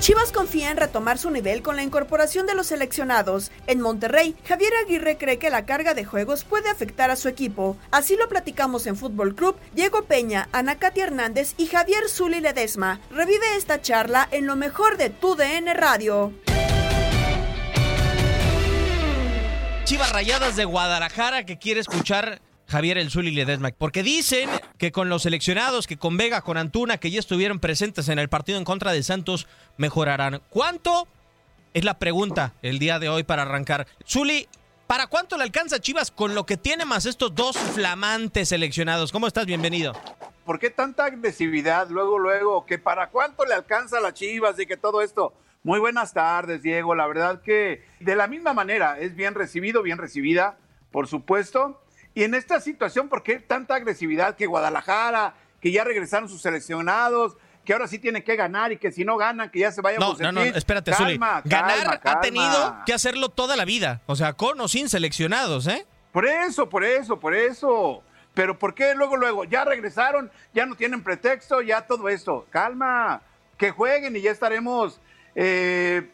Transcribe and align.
Chivas 0.00 0.30
confía 0.30 0.70
en 0.70 0.76
retomar 0.76 1.18
su 1.18 1.28
nivel 1.30 1.60
con 1.60 1.74
la 1.74 1.82
incorporación 1.82 2.46
de 2.46 2.54
los 2.54 2.68
seleccionados. 2.68 3.50
En 3.66 3.80
Monterrey, 3.80 4.36
Javier 4.46 4.72
Aguirre 4.84 5.18
cree 5.18 5.38
que 5.38 5.50
la 5.50 5.66
carga 5.66 5.92
de 5.92 6.04
juegos 6.04 6.44
puede 6.44 6.70
afectar 6.70 7.10
a 7.10 7.16
su 7.16 7.28
equipo. 7.28 7.76
Así 7.90 8.16
lo 8.16 8.28
platicamos 8.28 8.86
en 8.86 8.96
Fútbol 8.96 9.34
Club, 9.34 9.56
Diego 9.74 10.04
Peña, 10.04 10.48
Ana 10.52 10.78
Katy 10.78 11.00
Hernández 11.00 11.54
y 11.56 11.66
Javier 11.66 12.08
Zuli 12.08 12.40
Ledesma. 12.40 13.00
Revive 13.10 13.56
esta 13.56 13.82
charla 13.82 14.28
en 14.30 14.46
lo 14.46 14.54
mejor 14.54 14.98
de 14.98 15.10
tu 15.10 15.34
DN 15.34 15.74
Radio. 15.74 16.32
Chivas 19.84 20.12
Rayadas 20.12 20.54
de 20.54 20.64
Guadalajara 20.64 21.44
que 21.44 21.58
quiere 21.58 21.80
escuchar 21.80 22.40
Javier 22.68 22.98
El 22.98 23.10
Zuli 23.10 23.30
Ledesma. 23.30 23.70
Porque 23.76 24.02
dicen 24.02 24.48
que 24.76 24.92
con 24.92 25.08
los 25.08 25.22
seleccionados, 25.22 25.86
que 25.86 25.96
con 25.96 26.16
Vega, 26.16 26.42
con 26.42 26.56
Antuna, 26.56 26.98
que 26.98 27.10
ya 27.10 27.18
estuvieron 27.18 27.58
presentes 27.58 28.08
en 28.08 28.18
el 28.18 28.28
partido 28.28 28.58
en 28.58 28.64
contra 28.64 28.92
de 28.92 29.02
Santos, 29.02 29.48
mejorarán. 29.76 30.42
¿Cuánto? 30.50 31.08
Es 31.74 31.84
la 31.84 31.98
pregunta 31.98 32.52
el 32.62 32.78
día 32.78 32.98
de 32.98 33.08
hoy 33.08 33.22
para 33.22 33.42
arrancar. 33.42 33.86
Zuli, 34.06 34.48
¿para 34.86 35.06
cuánto 35.06 35.36
le 35.36 35.44
alcanza 35.44 35.80
Chivas 35.80 36.10
con 36.10 36.34
lo 36.34 36.44
que 36.44 36.56
tiene 36.56 36.84
más 36.84 37.06
estos 37.06 37.34
dos 37.34 37.56
flamantes 37.56 38.50
seleccionados? 38.50 39.12
¿Cómo 39.12 39.26
estás? 39.26 39.46
Bienvenido. 39.46 39.92
¿Por 40.44 40.58
qué 40.58 40.70
tanta 40.70 41.04
agresividad 41.04 41.88
luego, 41.90 42.18
luego? 42.18 42.64
¿Que 42.64 42.78
para 42.78 43.10
cuánto 43.10 43.44
le 43.44 43.54
alcanza 43.54 43.98
a 43.98 44.00
las 44.00 44.14
Chivas 44.14 44.58
y 44.58 44.66
que 44.66 44.76
todo 44.76 45.02
esto? 45.02 45.34
Muy 45.62 45.78
buenas 45.78 46.14
tardes, 46.14 46.62
Diego. 46.62 46.94
La 46.94 47.06
verdad 47.06 47.42
que 47.42 47.84
de 48.00 48.16
la 48.16 48.26
misma 48.26 48.54
manera 48.54 48.98
es 48.98 49.14
bien 49.14 49.34
recibido, 49.34 49.82
bien 49.82 49.98
recibida, 49.98 50.56
por 50.90 51.06
supuesto. 51.06 51.82
Y 52.14 52.24
en 52.24 52.34
esta 52.34 52.60
situación, 52.60 53.08
¿por 53.08 53.22
qué 53.22 53.38
tanta 53.38 53.74
agresividad? 53.74 54.36
Que 54.36 54.46
Guadalajara, 54.46 55.34
que 55.60 55.70
ya 55.70 55.84
regresaron 55.84 56.28
sus 56.28 56.42
seleccionados, 56.42 57.36
que 57.64 57.72
ahora 57.72 57.86
sí 57.86 57.98
tienen 57.98 58.22
que 58.22 58.34
ganar 58.34 58.72
y 58.72 58.78
que 58.78 58.90
si 58.90 59.04
no 59.04 59.16
ganan, 59.16 59.50
que 59.50 59.58
ya 59.60 59.70
se 59.70 59.82
vayan 59.82 60.00
No, 60.00 60.14
no, 60.14 60.32
no, 60.32 60.42
espérate, 60.42 60.92
Zuli. 60.94 61.18
Ganar 61.44 62.00
ha 62.02 62.20
tenido 62.20 62.76
que 62.86 62.94
hacerlo 62.94 63.28
toda 63.28 63.56
la 63.56 63.64
vida. 63.64 64.00
O 64.06 64.16
sea, 64.16 64.32
con 64.32 64.60
o 64.60 64.68
sin 64.68 64.88
seleccionados, 64.88 65.66
¿eh? 65.66 65.86
Por 66.12 66.26
eso, 66.26 66.68
por 66.68 66.82
eso, 66.82 67.20
por 67.20 67.34
eso. 67.34 68.02
Pero 68.34 68.58
¿por 68.58 68.74
qué 68.74 68.94
luego, 68.94 69.16
luego? 69.16 69.44
Ya 69.44 69.64
regresaron, 69.64 70.30
ya 70.54 70.64
no 70.64 70.76
tienen 70.76 71.02
pretexto, 71.02 71.60
ya 71.60 71.82
todo 71.82 72.08
esto. 72.08 72.46
Calma, 72.50 73.20
que 73.58 73.70
jueguen 73.70 74.16
y 74.16 74.22
ya 74.22 74.30
estaremos, 74.30 75.00
eh, 75.34 76.08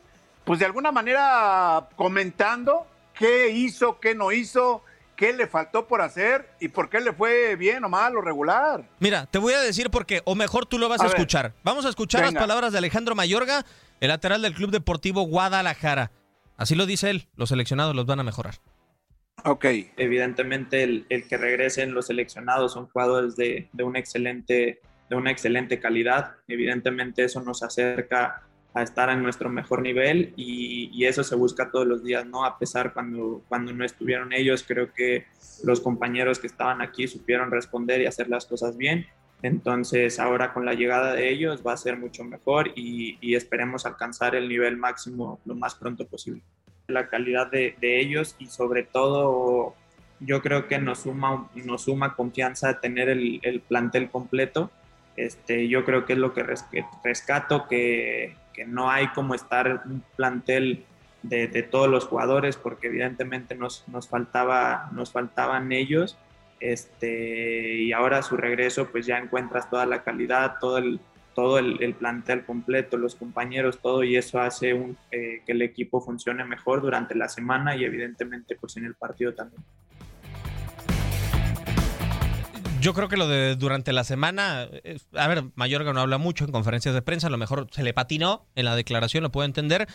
pues 0.44 0.58
de 0.58 0.66
alguna 0.66 0.90
manera 0.90 1.88
comentando 1.96 2.86
qué 3.12 3.50
hizo, 3.50 4.00
qué 4.00 4.14
no 4.14 4.32
hizo 4.32 4.82
qué 5.16 5.32
le 5.32 5.46
faltó 5.46 5.86
por 5.86 6.00
hacer 6.02 6.50
y 6.60 6.68
por 6.68 6.90
qué 6.90 7.00
le 7.00 7.12
fue 7.12 7.56
bien 7.56 7.84
o 7.84 7.88
mal 7.88 8.16
o 8.16 8.20
regular. 8.20 8.84
Mira, 8.98 9.26
te 9.26 9.38
voy 9.38 9.54
a 9.54 9.60
decir 9.60 9.90
porque, 9.90 10.22
o 10.24 10.34
mejor 10.34 10.66
tú 10.66 10.78
lo 10.78 10.88
vas 10.88 11.00
a, 11.00 11.06
escuchar. 11.06 11.52
Vamos 11.62 11.84
a 11.86 11.88
escuchar 11.88 12.22
las 12.22 12.34
palabras 12.34 12.72
de 12.72 12.78
Alejandro 12.78 13.14
Mayorga, 13.14 13.64
el 14.00 14.08
lateral 14.08 14.42
del 14.42 14.54
Club 14.54 14.70
Deportivo 14.70 15.22
Guadalajara. 15.22 16.10
Así 16.56 16.74
lo 16.74 16.86
dice 16.86 17.10
él, 17.10 17.26
los 17.36 17.48
seleccionados 17.48 17.96
los 17.96 18.06
van 18.06 18.20
a 18.20 18.24
mejorar. 18.24 18.54
Ok. 19.44 19.64
Evidentemente 19.96 20.82
el, 20.82 21.26
que 21.28 21.36
regresen 21.36 21.94
los 21.94 22.06
seleccionados 22.06 22.72
son 22.72 22.86
jugadores 22.86 23.36
de, 23.36 23.68
de, 23.72 23.84
un 23.84 23.96
excelente, 23.96 24.80
de 25.10 25.16
una 25.16 25.30
excelente 25.30 25.80
calidad. 25.80 26.36
Evidentemente 26.48 27.24
eso 27.24 27.40
nos 27.42 27.62
acerca 27.62 28.42
a 28.74 28.82
estar 28.82 29.08
en 29.08 29.22
nuestro 29.22 29.48
mejor 29.48 29.82
nivel 29.82 30.34
y, 30.36 31.04
eso 31.04 31.22
se 31.22 31.36
busca 31.36 31.70
todos 31.70 31.86
los 31.86 32.02
días, 32.02 32.26
¿no? 32.26 32.44
A 32.44 32.58
pesar 32.58 32.94
cuando, 32.94 33.42
cuando 33.48 33.72
no 33.72 33.84
estuvieron 33.84 34.32
ellos, 34.32 34.64
creo 34.66 34.92
que 34.92 35.26
los 35.62 35.80
compañeros 35.80 36.38
que 36.38 36.46
estaban 36.46 36.80
aquí 36.80 37.06
supieron 37.06 37.50
responder 37.50 38.00
y 38.00 38.06
hacer 38.06 38.28
las 38.28 38.46
cosas 38.46 38.76
bien. 38.78 39.06
Entonces 39.42 40.18
ahora 40.18 40.54
con 40.54 40.64
la 40.64 40.72
llegada 40.72 41.12
de 41.12 41.28
ellos 41.28 41.62
va 41.64 41.74
a 41.74 41.76
ser 41.76 41.98
mucho 41.98 42.24
mejor 42.24 42.72
y, 42.74 43.34
esperemos 43.34 43.84
alcanzar 43.84 44.34
el 44.34 44.48
nivel 44.48 44.78
máximo 44.78 45.38
lo 45.44 45.54
más 45.54 45.74
pronto 45.74 46.06
posible. 46.06 46.42
La 46.88 47.08
calidad 47.08 47.50
de, 47.50 47.76
ellos 47.80 48.34
y 48.38 48.46
sobre 48.46 48.82
todo 48.82 49.74
yo 50.20 50.40
creo 50.40 50.66
que 50.66 50.78
nos 50.78 51.00
suma, 51.00 51.50
nos 51.54 51.82
suma 51.82 52.16
confianza 52.16 52.80
tener 52.80 53.10
el, 53.10 53.40
el 53.42 53.60
plantel 53.60 54.10
completo. 54.10 54.70
Este, 55.16 55.68
yo 55.68 55.84
creo 55.84 56.06
que 56.06 56.14
es 56.14 56.18
lo 56.18 56.32
que 56.32 56.42
rescato, 57.04 57.68
que, 57.68 58.34
que 58.54 58.64
no 58.64 58.90
hay 58.90 59.08
como 59.08 59.34
estar 59.34 59.82
un 59.84 60.02
plantel 60.16 60.84
de, 61.22 61.62
todos 61.62 61.88
los 61.88 62.06
jugadores, 62.06 62.56
porque 62.56 62.86
evidentemente 62.86 63.54
nos, 63.54 63.84
nos, 63.88 64.08
faltaba, 64.08 64.90
nos 64.92 65.12
faltaban 65.12 65.72
ellos. 65.72 66.16
Este, 66.60 67.74
y 67.82 67.92
ahora 67.92 68.22
su 68.22 68.36
regreso, 68.36 68.88
pues 68.90 69.06
ya 69.06 69.18
encuentras 69.18 69.68
toda 69.68 69.86
la 69.86 70.02
calidad, 70.02 70.56
todo 70.60 70.78
el, 70.78 71.00
todo 71.34 71.58
el, 71.58 71.94
plantel 71.94 72.44
completo, 72.44 72.96
los 72.96 73.16
compañeros, 73.16 73.80
todo, 73.80 74.04
y 74.04 74.16
eso 74.16 74.40
hace 74.40 74.70
eh, 75.10 75.42
que 75.44 75.52
el 75.52 75.62
equipo 75.62 76.00
funcione 76.00 76.44
mejor 76.44 76.80
durante 76.80 77.14
la 77.14 77.28
semana 77.28 77.76
y 77.76 77.84
evidentemente 77.84 78.56
pues 78.56 78.76
en 78.76 78.86
el 78.86 78.94
partido 78.94 79.34
también. 79.34 79.62
Yo 82.84 82.92
creo 82.92 83.08
que 83.08 83.16
lo 83.16 83.26
de 83.26 83.56
durante 83.56 83.94
la 83.94 84.04
semana, 84.04 84.68
eh, 84.70 84.98
a 85.14 85.26
ver, 85.26 85.44
Mayorga 85.54 85.94
no 85.94 86.02
habla 86.02 86.18
mucho 86.18 86.44
en 86.44 86.52
conferencias 86.52 86.94
de 86.94 87.00
prensa, 87.00 87.28
a 87.28 87.30
lo 87.30 87.38
mejor 87.38 87.66
se 87.70 87.82
le 87.82 87.94
patinó 87.94 88.44
en 88.56 88.66
la 88.66 88.76
declaración, 88.76 89.22
lo 89.22 89.32
puedo 89.32 89.46
entender, 89.46 89.88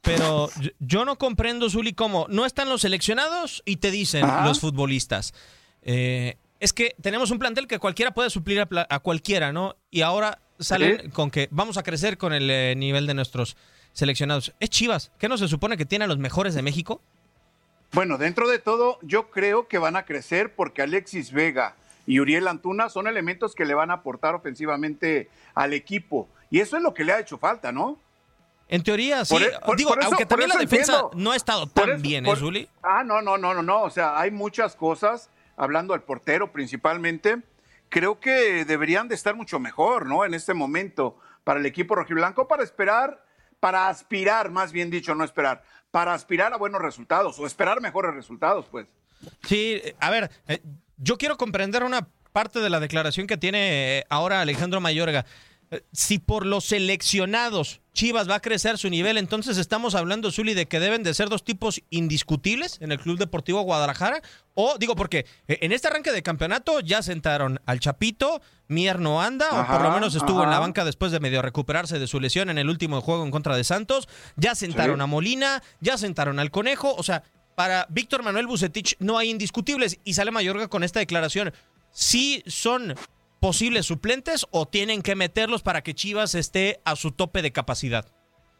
pero 0.00 0.48
yo 0.78 1.04
no 1.04 1.18
comprendo, 1.18 1.68
Zuli, 1.68 1.92
cómo 1.92 2.24
no 2.30 2.46
están 2.46 2.70
los 2.70 2.80
seleccionados 2.80 3.62
y 3.66 3.76
te 3.76 3.90
dicen 3.90 4.26
los 4.42 4.58
futbolistas. 4.58 5.34
Eh, 5.82 6.38
es 6.60 6.72
que 6.72 6.96
tenemos 7.02 7.30
un 7.30 7.38
plantel 7.38 7.66
que 7.66 7.78
cualquiera 7.78 8.12
puede 8.12 8.30
suplir 8.30 8.66
a, 8.88 8.98
cualquiera, 9.00 9.52
¿no? 9.52 9.76
Y 9.90 10.00
ahora 10.00 10.38
salen 10.58 11.10
con 11.10 11.30
que 11.30 11.48
vamos 11.50 11.76
a 11.76 11.82
crecer 11.82 12.16
con 12.16 12.32
el 12.32 12.48
eh, 12.50 12.74
nivel 12.74 13.06
de 13.06 13.12
nuestros 13.12 13.58
seleccionados. 13.92 14.54
¿Es 14.60 14.70
Chivas? 14.70 15.12
¿Qué 15.18 15.28
no 15.28 15.36
se 15.36 15.46
supone 15.46 15.76
que 15.76 15.84
tiene 15.84 16.06
a 16.06 16.08
los 16.08 16.16
mejores 16.16 16.54
de 16.54 16.62
México? 16.62 17.02
Bueno, 17.92 18.16
dentro 18.16 18.48
de 18.48 18.58
todo, 18.58 18.98
yo 19.02 19.30
creo 19.30 19.68
que 19.68 19.76
van 19.76 19.96
a 19.96 20.06
crecer 20.06 20.54
porque 20.54 20.80
Alexis 20.80 21.32
Vega, 21.32 21.76
y 22.10 22.18
Uriel 22.18 22.48
Antuna 22.48 22.88
son 22.88 23.06
elementos 23.06 23.54
que 23.54 23.64
le 23.64 23.72
van 23.72 23.92
a 23.92 23.94
aportar 23.94 24.34
ofensivamente 24.34 25.30
al 25.54 25.72
equipo. 25.72 26.28
Y 26.50 26.58
eso 26.58 26.76
es 26.76 26.82
lo 26.82 26.92
que 26.92 27.04
le 27.04 27.12
ha 27.12 27.20
hecho 27.20 27.38
falta, 27.38 27.70
¿no? 27.70 28.00
En 28.66 28.82
teoría, 28.82 29.24
sí. 29.24 29.36
E-, 29.36 29.76
Digo, 29.76 29.94
aunque 30.02 30.26
también 30.26 30.48
la 30.48 30.56
defensa 30.56 31.04
no 31.14 31.30
ha 31.30 31.36
estado 31.36 31.68
tan 31.68 32.02
bien, 32.02 32.26
¿eh, 32.26 32.34
Zuli? 32.34 32.68
Ah, 32.82 33.04
no, 33.04 33.22
no, 33.22 33.38
no, 33.38 33.54
no, 33.54 33.62
no. 33.62 33.82
O 33.82 33.90
sea, 33.90 34.18
hay 34.18 34.32
muchas 34.32 34.74
cosas, 34.74 35.30
hablando 35.56 35.92
del 35.92 36.02
portero 36.02 36.50
principalmente, 36.50 37.42
creo 37.88 38.18
que 38.18 38.64
deberían 38.64 39.06
de 39.06 39.14
estar 39.14 39.36
mucho 39.36 39.60
mejor, 39.60 40.06
¿no? 40.06 40.24
En 40.24 40.34
este 40.34 40.52
momento, 40.52 41.16
para 41.44 41.60
el 41.60 41.66
equipo 41.66 41.94
rojiblanco, 41.94 42.48
para 42.48 42.64
esperar, 42.64 43.24
para 43.60 43.86
aspirar, 43.86 44.50
más 44.50 44.72
bien 44.72 44.90
dicho, 44.90 45.14
no 45.14 45.22
esperar, 45.22 45.62
para 45.92 46.12
aspirar 46.12 46.52
a 46.52 46.56
buenos 46.56 46.82
resultados 46.82 47.38
o 47.38 47.46
esperar 47.46 47.80
mejores 47.80 48.12
resultados, 48.16 48.66
pues. 48.68 48.88
Sí, 49.44 49.80
a 50.00 50.10
ver, 50.10 50.28
eh, 50.48 50.60
yo 51.00 51.18
quiero 51.18 51.36
comprender 51.36 51.82
una 51.82 52.08
parte 52.32 52.60
de 52.60 52.70
la 52.70 52.78
declaración 52.78 53.26
que 53.26 53.36
tiene 53.36 53.98
eh, 53.98 54.04
ahora 54.08 54.40
Alejandro 54.40 54.80
Mayorga. 54.80 55.26
Eh, 55.72 55.82
si 55.92 56.18
por 56.18 56.46
los 56.46 56.64
seleccionados 56.64 57.80
Chivas 57.92 58.28
va 58.28 58.36
a 58.36 58.40
crecer 58.40 58.78
su 58.78 58.88
nivel, 58.88 59.18
entonces 59.18 59.56
estamos 59.56 59.94
hablando, 59.94 60.30
Zuli, 60.30 60.54
de 60.54 60.66
que 60.66 60.80
deben 60.80 61.02
de 61.02 61.12
ser 61.12 61.28
dos 61.28 61.44
tipos 61.44 61.82
indiscutibles 61.90 62.78
en 62.80 62.92
el 62.92 63.00
Club 63.00 63.18
Deportivo 63.18 63.62
Guadalajara. 63.62 64.22
O 64.54 64.78
digo, 64.78 64.94
porque 64.94 65.26
en 65.48 65.72
este 65.72 65.88
arranque 65.88 66.12
de 66.12 66.22
campeonato 66.22 66.80
ya 66.80 67.02
sentaron 67.02 67.60
al 67.66 67.80
Chapito, 67.80 68.40
Mier 68.68 69.00
no 69.00 69.20
anda, 69.20 69.48
o 69.50 69.66
por 69.66 69.82
lo 69.82 69.90
menos 69.90 70.14
estuvo 70.14 70.44
en 70.44 70.50
la 70.50 70.60
banca 70.60 70.84
después 70.84 71.10
de 71.12 71.20
medio 71.20 71.42
recuperarse 71.42 71.98
de 71.98 72.06
su 72.06 72.20
lesión 72.20 72.48
en 72.48 72.58
el 72.58 72.68
último 72.68 73.00
juego 73.00 73.24
en 73.24 73.30
contra 73.30 73.56
de 73.56 73.64
Santos. 73.64 74.08
Ya 74.36 74.54
sentaron 74.54 75.00
a 75.00 75.06
Molina, 75.06 75.62
ya 75.80 75.98
sentaron 75.98 76.38
al 76.38 76.50
Conejo. 76.50 76.94
O 76.94 77.02
sea, 77.02 77.24
para 77.54 77.86
Víctor 77.90 78.22
Manuel 78.22 78.46
Bucetich 78.46 78.96
no 78.98 79.18
hay 79.18 79.30
indiscutibles 79.30 79.98
y 80.04 80.14
sale 80.14 80.30
Mayorga 80.30 80.68
con 80.68 80.82
esta 80.82 81.00
declaración. 81.00 81.52
¿Sí 81.90 82.42
son 82.46 82.94
posibles 83.40 83.86
suplentes 83.86 84.46
o 84.50 84.66
tienen 84.68 85.02
que 85.02 85.16
meterlos 85.16 85.62
para 85.62 85.82
que 85.82 85.94
Chivas 85.94 86.34
esté 86.34 86.80
a 86.84 86.96
su 86.96 87.12
tope 87.12 87.42
de 87.42 87.52
capacidad? 87.52 88.06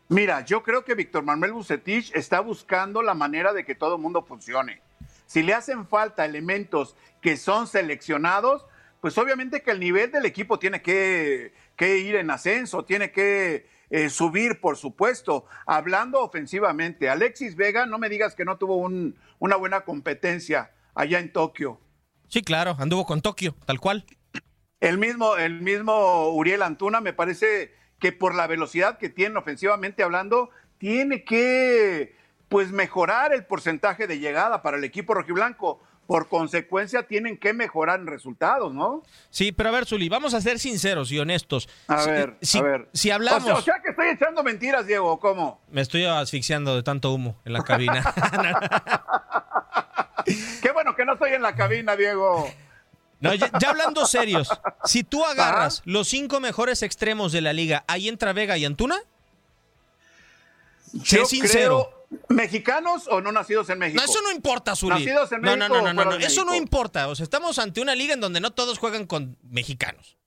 Mira, 0.08 0.44
yo 0.44 0.62
creo 0.62 0.84
que 0.84 0.94
Víctor 0.94 1.22
Manuel 1.22 1.52
Bucetich 1.52 2.10
está 2.14 2.40
buscando 2.40 3.00
la 3.00 3.14
manera 3.14 3.52
de 3.52 3.64
que 3.64 3.76
todo 3.76 3.94
el 3.94 4.02
mundo 4.02 4.22
funcione. 4.22 4.82
Si 5.26 5.42
le 5.44 5.54
hacen 5.54 5.86
falta 5.86 6.24
elementos 6.24 6.96
que 7.20 7.36
son 7.36 7.68
seleccionados, 7.68 8.66
pues 9.00 9.16
obviamente 9.18 9.62
que 9.62 9.70
el 9.70 9.78
nivel 9.78 10.10
del 10.10 10.26
equipo 10.26 10.58
tiene 10.58 10.82
que, 10.82 11.54
que 11.76 11.98
ir 11.98 12.16
en 12.16 12.30
ascenso, 12.30 12.84
tiene 12.84 13.12
que 13.12 13.68
eh, 13.90 14.08
subir, 14.08 14.60
por 14.60 14.76
supuesto. 14.76 15.44
Hablando 15.66 16.20
ofensivamente, 16.20 17.08
Alexis 17.08 17.56
Vega, 17.56 17.86
no 17.86 17.98
me 17.98 18.08
digas 18.08 18.34
que 18.34 18.44
no 18.44 18.56
tuvo 18.56 18.76
una 18.76 19.56
buena 19.56 19.82
competencia 19.82 20.72
allá 20.94 21.18
en 21.18 21.32
Tokio. 21.32 21.80
Sí, 22.28 22.42
claro, 22.42 22.76
anduvo 22.78 23.04
con 23.04 23.20
Tokio, 23.20 23.54
tal 23.66 23.80
cual. 23.80 24.06
El 24.78 24.98
mismo, 24.98 25.36
el 25.36 25.60
mismo 25.60 26.30
Uriel 26.30 26.62
Antuna 26.62 27.00
me 27.00 27.12
parece 27.12 27.74
que 27.98 28.12
por 28.12 28.34
la 28.34 28.46
velocidad 28.46 28.98
que 28.98 29.10
tiene 29.10 29.36
ofensivamente 29.36 30.02
hablando, 30.02 30.50
tiene 30.78 31.24
que 31.24 32.16
pues 32.48 32.72
mejorar 32.72 33.32
el 33.32 33.44
porcentaje 33.44 34.06
de 34.06 34.18
llegada 34.18 34.62
para 34.62 34.76
el 34.76 34.84
equipo 34.84 35.14
rojiblanco, 35.14 35.82
por 36.10 36.26
consecuencia 36.26 37.04
tienen 37.04 37.38
que 37.38 37.52
mejorar 37.52 38.00
en 38.00 38.08
resultados, 38.08 38.74
¿no? 38.74 39.04
Sí, 39.30 39.52
pero 39.52 39.68
a 39.68 39.72
ver, 39.72 39.86
Zuli, 39.86 40.08
vamos 40.08 40.34
a 40.34 40.40
ser 40.40 40.58
sinceros 40.58 41.12
y 41.12 41.20
honestos. 41.20 41.68
A 41.86 42.04
ver, 42.04 42.36
si, 42.42 42.58
a 42.58 42.62
ver. 42.62 42.88
Si 42.92 43.12
hablamos. 43.12 43.60
O 43.60 43.62
sea, 43.62 43.80
que 43.80 43.90
estoy 43.90 44.08
echando 44.08 44.42
mentiras, 44.42 44.88
Diego, 44.88 45.20
¿cómo? 45.20 45.60
Me 45.70 45.82
estoy 45.82 46.06
asfixiando 46.06 46.74
de 46.74 46.82
tanto 46.82 47.14
humo 47.14 47.36
en 47.44 47.52
la 47.52 47.62
cabina. 47.62 48.02
Qué 50.60 50.72
bueno 50.72 50.96
que 50.96 51.04
no 51.04 51.12
estoy 51.12 51.30
en 51.34 51.42
la 51.42 51.54
cabina, 51.54 51.94
Diego. 51.94 52.52
No, 53.20 53.32
ya, 53.32 53.48
hablando 53.68 54.04
serios, 54.04 54.50
si 54.82 55.04
tú 55.04 55.24
agarras 55.24 55.80
los 55.84 56.08
cinco 56.08 56.40
mejores 56.40 56.82
extremos 56.82 57.30
de 57.30 57.40
la 57.40 57.52
liga, 57.52 57.84
¿ahí 57.86 58.08
entra 58.08 58.32
Vega 58.32 58.58
y 58.58 58.64
Antuna? 58.64 58.98
Sé 61.04 61.24
sincero. 61.24 61.99
¿Mexicanos 62.28 63.06
o 63.08 63.20
no 63.20 63.30
nacidos 63.30 63.70
en 63.70 63.78
México? 63.78 64.02
No, 64.04 64.10
eso 64.10 64.20
no 64.22 64.32
importa, 64.32 64.74
Zuli. 64.74 65.04
¿Nacidos 65.04 65.30
en 65.32 65.42
México? 65.42 65.68
No, 65.68 65.68
no, 65.68 65.92
no, 65.92 66.04
no, 66.04 66.16
eso 66.16 66.44
no 66.44 66.54
importa. 66.54 67.08
O 67.08 67.14
sea, 67.14 67.24
estamos 67.24 67.58
ante 67.58 67.80
una 67.80 67.94
liga 67.94 68.14
en 68.14 68.20
donde 68.20 68.40
no 68.40 68.50
todos 68.50 68.78
juegan 68.78 69.06
con 69.06 69.38
mexicanos. 69.42 70.18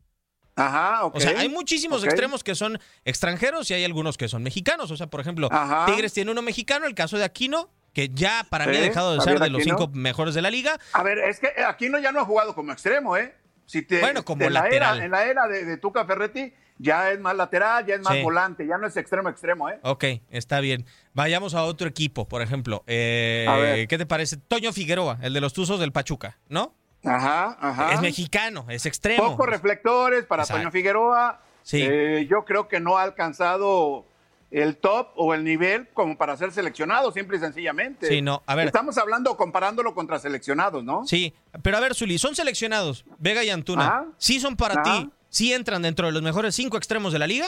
Ajá, 0.55 1.05
ok. 1.05 1.15
O 1.15 1.19
sea, 1.19 1.39
hay 1.39 1.49
muchísimos 1.49 2.03
extremos 2.03 2.43
que 2.43 2.55
son 2.55 2.79
extranjeros 3.05 3.69
y 3.71 3.73
hay 3.73 3.83
algunos 3.83 4.17
que 4.17 4.27
son 4.27 4.43
mexicanos. 4.43 4.91
O 4.91 4.97
sea, 4.97 5.07
por 5.07 5.19
ejemplo, 5.19 5.49
Tigres 5.85 6.13
tiene 6.13 6.31
uno 6.31 6.41
mexicano, 6.41 6.85
el 6.85 6.95
caso 6.95 7.17
de 7.17 7.23
Aquino, 7.23 7.69
que 7.93 8.09
ya 8.13 8.45
para 8.49 8.67
mí 8.67 8.77
ha 8.77 8.81
dejado 8.81 9.15
de 9.15 9.21
ser 9.21 9.39
de 9.39 9.49
los 9.49 9.63
cinco 9.63 9.89
mejores 9.93 10.35
de 10.35 10.41
la 10.41 10.51
liga. 10.51 10.79
A 10.93 11.03
ver, 11.03 11.17
es 11.19 11.39
que 11.39 11.49
Aquino 11.65 11.99
ya 11.99 12.11
no 12.11 12.21
ha 12.21 12.25
jugado 12.25 12.55
como 12.55 12.71
extremo, 12.71 13.17
¿eh? 13.17 13.35
Si 13.65 13.81
te, 13.81 13.99
bueno, 13.99 14.23
como 14.23 14.47
lateral. 14.49 14.69
La 14.69 14.75
era, 14.75 15.05
en 15.05 15.11
la 15.11 15.25
era 15.25 15.47
de, 15.47 15.65
de 15.65 15.77
Tuca 15.77 16.05
Ferretti, 16.05 16.53
ya 16.83 17.11
es 17.11 17.19
más 17.19 17.35
lateral, 17.35 17.85
ya 17.85 17.95
es 17.95 18.01
más 18.01 18.21
volante, 18.21 18.67
ya 18.67 18.77
no 18.77 18.85
es 18.85 18.97
extremo 18.97 19.29
extremo, 19.29 19.69
¿eh? 19.69 19.79
Ok, 19.83 20.03
está 20.29 20.59
bien. 20.59 20.85
Vayamos 21.13 21.55
a 21.55 21.63
otro 21.63 21.87
equipo, 21.87 22.27
por 22.27 22.41
ejemplo. 22.41 22.83
Eh, 22.87 23.87
¿Qué 23.89 23.97
te 23.97 24.05
parece? 24.05 24.37
Toño 24.37 24.73
Figueroa, 24.73 25.17
el 25.21 25.33
de 25.33 25.39
los 25.39 25.53
Tuzos 25.53 25.79
del 25.79 25.93
Pachuca, 25.93 26.37
¿no? 26.49 26.75
Ajá, 27.05 27.57
ajá. 27.59 27.93
Es 27.93 28.01
mexicano, 28.01 28.65
es 28.69 28.85
extremo. 28.85 29.31
Pocos 29.31 29.47
reflectores 29.47 30.25
para 30.25 30.45
Toño 30.45 30.71
Figueroa. 30.71 31.41
Sí. 31.63 31.81
Eh, 31.81 32.27
yo 32.29 32.43
creo 32.43 32.67
que 32.67 32.81
no 32.81 32.97
ha 32.97 33.03
alcanzado 33.03 34.05
el 34.51 34.75
top 34.75 35.07
o 35.15 35.33
el 35.33 35.43
nivel 35.45 35.87
como 35.93 36.17
para 36.17 36.35
ser 36.35 36.51
seleccionado, 36.51 37.11
simple 37.13 37.37
y 37.37 37.39
sencillamente. 37.39 38.07
Sí, 38.07 38.21
no, 38.21 38.43
a 38.45 38.55
ver. 38.55 38.67
Estamos 38.67 38.97
hablando 38.97 39.35
comparándolo 39.37 39.95
contra 39.95 40.19
seleccionados, 40.19 40.83
¿no? 40.83 41.07
Sí, 41.07 41.33
pero 41.61 41.77
a 41.77 41.79
ver, 41.79 41.95
Zuli, 41.95 42.17
son 42.17 42.35
seleccionados, 42.35 43.05
Vega 43.19 43.43
y 43.43 43.49
Antuna. 43.49 44.05
¿Sí 44.17 44.41
son 44.41 44.57
para 44.57 44.83
ti? 44.83 45.09
¿Sí 45.33 45.51
entran 45.51 45.81
dentro 45.81 46.05
de 46.05 46.13
los 46.13 46.21
mejores 46.21 46.53
cinco 46.53 46.77
extremos 46.77 47.11
de 47.11 47.17
la 47.17 47.25
liga? 47.25 47.47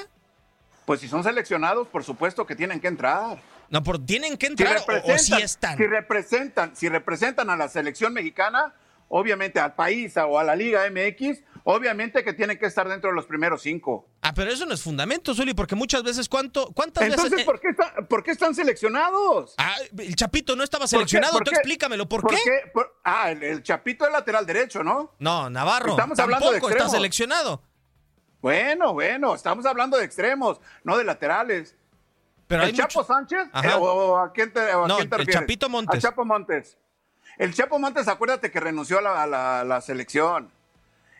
Pues 0.88 1.02
si 1.02 1.08
son 1.08 1.24
seleccionados, 1.24 1.88
por 1.88 2.04
supuesto 2.04 2.48
que 2.48 2.56
tienen 2.56 2.80
que 2.80 2.88
entrar. 2.88 3.38
No, 3.70 3.84
por 3.84 4.04
tienen 4.04 4.38
que 4.38 4.48
entrar 4.48 4.82
o, 5.04 5.18
si 5.20 5.36
están. 5.36 5.78
Si 5.78 5.86
representan, 5.86 6.76
si 6.76 6.90
representan 6.90 7.52
a 7.52 7.56
la 7.56 7.70
selección 7.70 8.12
mexicana, 8.12 8.74
obviamente 9.08 9.60
al 9.60 9.76
país 9.76 10.18
o 10.18 10.40
a 10.40 10.44
la 10.44 10.56
Liga 10.56 10.82
MX, 10.90 11.44
obviamente 11.64 12.24
que 12.24 12.34
tienen 12.34 12.58
que 12.58 12.66
estar 12.66 12.90
dentro 12.90 13.12
de 13.12 13.16
los 13.16 13.28
primeros 13.28 13.62
cinco. 13.62 14.08
Ah, 14.24 14.34
pero 14.34 14.50
eso 14.52 14.66
no 14.66 14.74
es 14.74 14.82
fundamento, 14.82 15.36
Zuli, 15.36 15.54
porque 15.54 15.76
muchas 15.76 16.02
veces, 16.02 16.28
¿cuánto, 16.28 16.72
¿cuántas 16.74 17.04
Entonces, 17.04 17.32
veces? 17.32 17.46
¿por, 17.46 17.60
qué 17.60 17.68
¿por 18.10 18.24
qué 18.24 18.32
están 18.32 18.56
seleccionados? 18.56 19.54
Ah, 19.60 19.76
el 19.96 20.16
Chapito 20.16 20.56
no 20.56 20.64
estaba 20.64 20.88
seleccionado, 20.88 21.38
tú 21.42 21.52
explícamelo, 21.52 22.10
¿por, 22.10 22.26
qué? 22.28 22.38
ah, 23.04 23.30
el, 23.30 23.62
Chapito 23.62 24.08
es 24.08 24.12
lateral 24.12 24.48
derecho, 24.48 24.84
¿no? 24.84 25.14
No, 25.20 25.52
Navarro. 25.52 25.92
Estamos 25.92 26.18
hablando 26.18 26.52
de 26.52 26.58
está 26.58 26.90
seleccionado. 26.90 27.62
Bueno, 28.46 28.94
bueno, 28.94 29.34
estamos 29.34 29.66
hablando 29.66 29.98
de 29.98 30.06
extremos, 30.06 30.62
no 30.84 31.00
de 31.00 31.04
laterales. 31.04 31.76
Pero 32.46 32.62
¿El 32.62 32.76
Chapo 32.76 33.04
Sánchez? 33.04 33.48
Eh, 33.64 33.72
¿O 33.76 34.20
a 34.20 34.32
quién 34.34 34.54
te, 34.54 34.72
no, 34.72 35.00
El 35.00 35.28
Chapito 35.28 35.68
Montes. 35.68 35.96
El 35.96 36.02
Chapo 36.04 36.26
Montes. 36.26 36.78
El 37.40 37.56
Chapo 37.56 37.80
Montes, 37.80 38.08
acuérdate 38.08 38.52
que 38.52 38.60
renunció 38.60 39.00
a 39.00 39.26
la, 39.26 39.82
selección. 39.82 40.52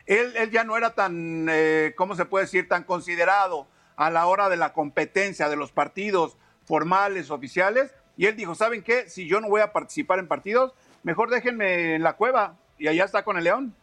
Él, 0.06 0.34
él, 0.36 0.52
ya 0.52 0.62
no 0.62 0.76
era 0.76 0.94
tan, 0.94 1.48
eh, 1.50 1.94
¿cómo 1.96 2.14
se 2.14 2.26
puede 2.26 2.44
decir?, 2.44 2.68
tan 2.68 2.84
considerado 2.84 3.66
a 3.96 4.08
la 4.08 4.28
hora 4.28 4.48
de 4.48 4.56
la 4.56 4.72
competencia 4.72 5.48
de 5.48 5.56
los 5.56 5.72
partidos 5.72 6.36
formales, 6.64 7.32
oficiales. 7.32 7.92
Y 8.16 8.26
él 8.26 8.36
dijo, 8.36 8.54
¿saben 8.54 8.84
qué? 8.84 9.10
Si 9.10 9.26
yo 9.26 9.40
no 9.40 9.48
voy 9.48 9.62
a 9.62 9.72
participar 9.72 10.20
en 10.20 10.28
partidos, 10.28 10.74
mejor 11.02 11.30
déjenme 11.30 11.96
en 11.96 12.04
la 12.04 12.12
cueva. 12.12 12.54
Y 12.78 12.86
allá 12.86 13.04
está 13.04 13.24
con 13.24 13.36
el 13.36 13.42
León. 13.42 13.74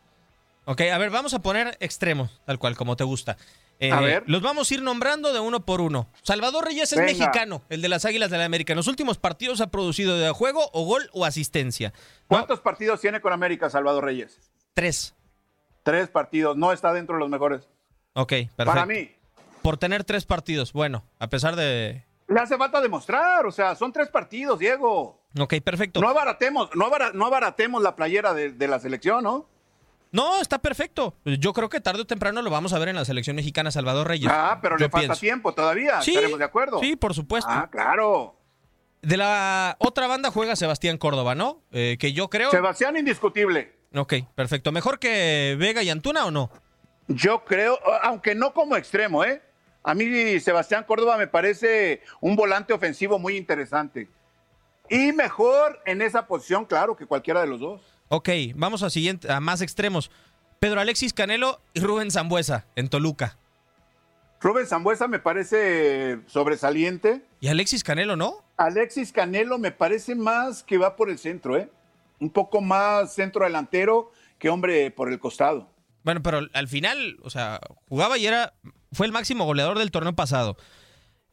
Ok, 0.66 0.82
a 0.82 0.98
ver, 0.98 1.10
vamos 1.10 1.34
a 1.34 1.40
poner 1.40 1.78
extremos, 1.80 2.42
tal 2.46 2.58
cual, 2.58 2.78
como 2.78 2.96
te 2.96 3.04
gusta. 3.04 3.38
Eh, 3.80 3.92
a 3.92 4.00
ver. 4.00 4.24
Los 4.28 4.42
vamos 4.42 4.72
a 4.72 4.74
ir 4.74 4.82
nombrando 4.82 5.34
de 5.34 5.40
uno 5.40 5.66
por 5.66 5.82
uno. 5.82 6.08
Salvador 6.22 6.64
Reyes 6.64 6.94
es 6.94 7.00
mexicano, 7.00 7.64
el 7.70 7.82
de 7.82 7.90
las 7.90 8.06
Águilas 8.06 8.32
de 8.32 8.38
la 8.38 8.46
América. 8.46 8.72
En 8.72 8.78
los 8.78 8.88
últimos 8.88 9.18
partidos 9.18 9.60
ha 9.60 9.68
producido 9.68 10.18
de 10.18 10.32
juego 10.32 10.70
o 10.72 10.86
gol 10.86 11.10
o 11.12 11.26
asistencia. 11.26 11.92
¿Cuántos 12.28 12.62
partidos 12.62 13.02
tiene 13.02 13.20
con 13.20 13.34
América 13.34 13.70
Salvador 13.70 14.06
Reyes? 14.06 14.40
Tres. 14.74 15.14
Tres 15.84 16.08
partidos, 16.08 16.56
no 16.56 16.72
está 16.72 16.94
dentro 16.94 17.16
de 17.16 17.20
los 17.20 17.30
mejores. 17.30 17.68
Ok, 18.14 18.30
perfecto. 18.30 18.66
Para 18.66 18.86
mí. 18.86 19.12
Por 19.62 19.78
tener 19.78 20.06
tres 20.06 20.26
partidos, 20.26 20.72
bueno, 20.72 21.04
a 21.20 21.28
pesar 21.28 21.58
de... 21.58 22.06
Le 22.28 22.40
hace 22.40 22.58
falta 22.58 22.80
demostrar, 22.80 23.46
o 23.46 23.52
sea, 23.52 23.76
son 23.76 23.92
tres 23.92 24.08
partidos, 24.08 24.60
Diego. 24.60 25.26
Ok, 25.38 25.56
perfecto. 25.62 26.00
No 26.00 26.08
abaratemos, 26.08 26.70
no, 26.74 26.86
abaratemos 27.26 27.84
la 27.84 27.96
playera 27.96 28.34
de 28.34 28.68
la 28.68 28.80
selección, 28.80 29.24
¿no? 29.24 29.53
No, 30.14 30.40
está 30.40 30.60
perfecto. 30.60 31.16
Yo 31.26 31.54
creo 31.54 31.70
que 31.70 31.82
tarde 31.82 32.04
o 32.04 32.06
temprano 32.06 32.44
lo 32.44 32.52
vamos 32.52 32.72
a 32.72 32.78
ver 32.80 32.90
en 32.90 32.96
la 32.96 33.04
selección 33.04 33.36
mexicana 33.36 33.72
Salvador 33.72 34.08
Reyes. 34.08 34.32
Ah, 34.32 34.60
pero 34.62 34.78
le 34.78 34.88
falta 34.88 35.16
tiempo 35.16 35.56
todavía. 35.56 36.02
Sí, 36.04 36.12
¿Estaremos 36.12 36.38
de 36.38 36.46
acuerdo? 36.46 36.80
Sí, 36.80 36.96
por 36.96 37.16
supuesto. 37.16 37.50
Ah, 37.52 37.68
claro. 37.70 38.36
De 39.02 39.18
la 39.18 39.76
otra 39.80 40.06
banda 40.06 40.30
juega 40.30 40.56
Sebastián 40.56 41.00
Córdoba, 41.00 41.34
¿no? 41.34 41.64
Eh, 41.72 41.98
que 42.00 42.14
yo 42.14 42.30
creo. 42.30 42.52
Sebastián 42.52 42.96
indiscutible. 42.96 43.74
Ok, 43.96 44.14
perfecto. 44.36 44.72
¿Mejor 44.72 45.00
que 45.00 45.58
Vega 45.60 45.82
y 45.82 45.90
Antuna 45.90 46.26
o 46.26 46.32
no? 46.32 46.52
Yo 47.08 47.44
creo, 47.44 47.80
aunque 48.04 48.36
no 48.36 48.54
como 48.54 48.76
extremo, 48.76 49.26
¿eh? 49.26 49.42
A 49.84 49.96
mí 49.96 50.40
Sebastián 50.40 50.84
Córdoba 50.88 51.18
me 51.18 51.28
parece 51.28 52.02
un 52.22 52.36
volante 52.36 52.72
ofensivo 52.72 53.18
muy 53.18 53.36
interesante. 53.36 54.08
Y 54.90 55.12
mejor 55.12 55.82
en 55.88 56.04
esa 56.04 56.28
posición, 56.28 56.66
claro, 56.66 56.96
que 56.96 57.08
cualquiera 57.08 57.42
de 57.42 57.48
los 57.48 57.60
dos. 57.60 57.93
Ok, 58.16 58.30
vamos 58.54 58.84
a, 58.84 58.92
siguiente, 58.92 59.32
a 59.32 59.40
más 59.40 59.62
extremos. 59.62 60.12
Pedro 60.60 60.80
Alexis 60.80 61.14
Canelo 61.14 61.60
y 61.74 61.80
Rubén 61.80 62.12
Zambuesa 62.12 62.68
en 62.76 62.88
Toluca. 62.88 63.40
Rubén 64.40 64.68
Zambuesa 64.68 65.08
me 65.08 65.18
parece 65.18 66.20
sobresaliente. 66.28 67.24
¿Y 67.40 67.48
Alexis 67.48 67.84
Canelo 67.84 68.16
no? 68.16 68.46
Alexis 68.56 69.12
Canelo 69.12 69.58
me 69.58 69.72
parece 69.72 70.14
más 70.14 70.62
que 70.62 70.78
va 70.78 70.96
por 70.96 71.10
el 71.10 71.18
centro, 71.18 71.58
¿eh? 71.58 71.72
Un 72.20 72.30
poco 72.30 72.62
más 72.62 73.16
centro 73.16 73.46
delantero 73.46 74.12
que 74.38 74.50
hombre 74.50 74.92
por 74.92 75.12
el 75.12 75.18
costado. 75.20 75.68
Bueno, 76.04 76.22
pero 76.22 76.42
al 76.54 76.68
final, 76.68 77.18
o 77.24 77.32
sea, 77.32 77.62
jugaba 77.90 78.20
y 78.20 78.28
era, 78.28 78.54
fue 78.92 79.08
el 79.08 79.12
máximo 79.12 79.46
goleador 79.46 79.80
del 79.80 79.90
torneo 79.90 80.14
pasado. 80.14 80.56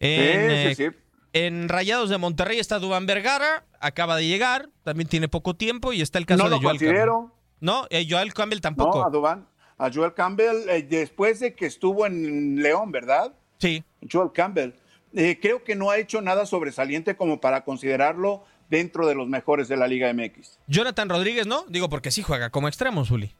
sí, 0.00 0.08
sí, 0.08 0.74
sí. 0.76 0.96
En 1.32 1.68
Rayados 1.68 2.10
de 2.10 2.18
Monterrey 2.18 2.58
está 2.58 2.78
Dubán 2.78 3.06
Vergara, 3.06 3.64
acaba 3.78 4.16
de 4.16 4.26
llegar, 4.26 4.68
también 4.82 5.08
tiene 5.08 5.28
poco 5.28 5.54
tiempo 5.54 5.92
y 5.92 6.00
está 6.00 6.18
el 6.18 6.26
caso 6.26 6.44
de 6.44 6.56
Joel 6.56 6.62
considero. 6.62 7.12
Campbell. 7.14 7.38
No, 7.60 7.86
eh, 7.90 8.06
Joel 8.08 8.34
Campbell 8.34 8.60
tampoco. 8.60 8.98
No, 8.98 9.06
a 9.06 9.10
Dubán. 9.10 9.46
A 9.78 9.90
Joel 9.92 10.12
Campbell, 10.12 10.68
eh, 10.68 10.82
después 10.82 11.40
de 11.40 11.54
que 11.54 11.66
estuvo 11.66 12.04
en 12.04 12.60
León, 12.62 12.90
¿verdad? 12.90 13.32
Sí. 13.58 13.84
Joel 14.10 14.32
Campbell. 14.32 14.72
Eh, 15.14 15.38
creo 15.40 15.62
que 15.62 15.76
no 15.76 15.90
ha 15.90 15.98
hecho 15.98 16.20
nada 16.20 16.46
sobresaliente 16.46 17.16
como 17.16 17.40
para 17.40 17.64
considerarlo 17.64 18.44
dentro 18.68 19.06
de 19.06 19.14
los 19.14 19.28
mejores 19.28 19.68
de 19.68 19.76
la 19.76 19.86
Liga 19.86 20.12
MX. 20.12 20.58
Jonathan 20.66 21.08
Rodríguez, 21.08 21.46
¿no? 21.46 21.64
Digo, 21.68 21.88
porque 21.88 22.10
sí 22.10 22.22
juega 22.22 22.50
como 22.50 22.68
extremo, 22.68 23.04
Zuli. 23.04 23.34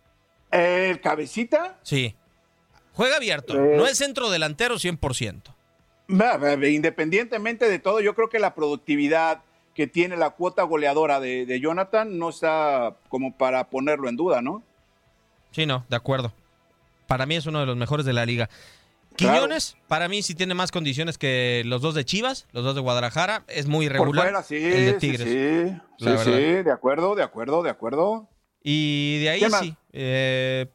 ¿El 0.50 1.00
cabecita? 1.00 1.78
Sí. 1.82 2.16
Juega 2.94 3.16
abierto. 3.16 3.54
no 3.54 3.86
es 3.86 3.98
centro 3.98 4.30
delantero 4.30 4.76
100%. 4.76 5.54
Independientemente 6.10 7.68
de 7.68 7.78
todo, 7.78 8.00
yo 8.00 8.14
creo 8.14 8.28
que 8.28 8.38
la 8.38 8.54
productividad 8.54 9.42
que 9.74 9.86
tiene 9.86 10.16
la 10.16 10.30
cuota 10.30 10.62
goleadora 10.64 11.20
de, 11.20 11.60
Jonathan 11.60 12.18
no 12.18 12.30
está 12.30 12.96
como 13.08 13.36
para 13.36 13.70
ponerlo 13.70 14.08
en 14.08 14.16
duda, 14.16 14.42
¿no? 14.42 14.62
Sí, 15.52 15.66
no, 15.66 15.84
de 15.88 15.96
acuerdo. 15.96 16.32
Para 17.06 17.26
mí 17.26 17.36
es 17.36 17.46
uno 17.46 17.60
de 17.60 17.66
los 17.66 17.76
mejores 17.76 18.06
de 18.06 18.12
la 18.12 18.26
liga. 18.26 18.48
Quiñones, 19.16 19.76
para 19.88 20.08
mí 20.08 20.22
sí 20.22 20.34
tiene 20.34 20.54
más 20.54 20.70
condiciones 20.70 21.18
que 21.18 21.62
los 21.66 21.82
dos 21.82 21.94
de 21.94 22.04
Chivas, 22.04 22.46
los 22.52 22.64
dos 22.64 22.74
de 22.74 22.80
Guadalajara. 22.80 23.44
Es 23.48 23.66
muy 23.66 23.86
irregular. 23.86 24.32
Por 24.32 24.44
sí, 24.44 24.56
el 24.56 24.86
de 24.86 24.92
Tigres. 24.94 25.28
Sí, 25.28 26.06
sí, 26.06 26.18
sí, 26.24 26.30
de 26.30 26.70
acuerdo, 26.70 27.14
de 27.14 27.22
acuerdo, 27.22 27.62
de 27.62 27.70
acuerdo. 27.70 28.28
Y 28.62 29.20
de 29.22 29.30
ahí 29.30 29.42
sí. 29.60 29.76
Eh, 29.92 30.66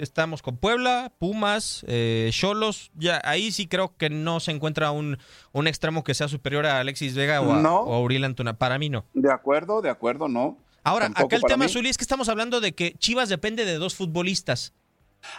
estamos 0.00 0.42
con 0.42 0.56
Puebla, 0.56 1.12
Pumas, 1.18 1.84
eh, 1.86 2.30
Cholos. 2.32 2.90
ya 2.94 3.20
ahí 3.24 3.52
sí 3.52 3.66
creo 3.66 3.96
que 3.96 4.10
no 4.10 4.40
se 4.40 4.50
encuentra 4.50 4.90
un, 4.90 5.18
un 5.52 5.66
extremo 5.66 6.02
que 6.02 6.14
sea 6.14 6.28
superior 6.28 6.66
a 6.66 6.80
Alexis 6.80 7.14
Vega 7.14 7.40
o 7.40 7.52
a, 7.52 8.00
Uriel 8.00 8.24
Antuna. 8.24 8.58
Para 8.58 8.78
mí 8.78 8.88
no. 8.88 9.04
De 9.14 9.30
acuerdo, 9.30 9.82
de 9.82 9.90
acuerdo, 9.90 10.28
no. 10.28 10.58
Ahora, 10.82 11.06
acá 11.06 11.36
el 11.36 11.42
tema, 11.42 11.68
Zuli, 11.68 11.90
es 11.90 11.98
que 11.98 12.04
estamos 12.04 12.28
hablando 12.28 12.60
de 12.60 12.72
que 12.72 12.94
Chivas 12.94 13.28
depende 13.28 13.64
de 13.64 13.74
dos 13.74 13.94
futbolistas. 13.94 14.72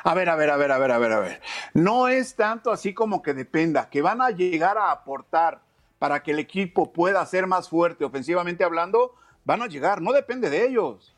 A 0.04 0.14
ver, 0.14 0.30
a 0.30 0.36
ver, 0.36 0.52
a 0.52 0.58
ver, 0.58 0.72
a 0.72 0.78
ver, 0.78 0.92
a 0.92 0.98
ver, 1.00 1.12
a 1.12 1.20
ver. 1.20 1.42
No 1.74 2.08
es 2.08 2.36
tanto 2.36 2.72
así 2.72 2.94
como 2.94 3.24
que 3.24 3.34
dependa, 3.34 3.90
que 3.90 4.02
van 4.02 4.22
a 4.22 4.30
llegar 4.30 4.78
a 4.78 4.92
aportar 4.92 5.62
para 5.98 6.22
que 6.22 6.32
el 6.32 6.40
equipo 6.40 6.94
pueda 6.94 7.26
ser 7.26 7.48
más 7.48 7.70
fuerte 7.70 8.06
ofensivamente 8.06 8.64
hablando, 8.64 9.16
van 9.44 9.62
a 9.62 9.68
llegar, 9.68 10.02
no 10.02 10.12
depende 10.14 10.50
de 10.50 10.66
ellos. 10.66 11.16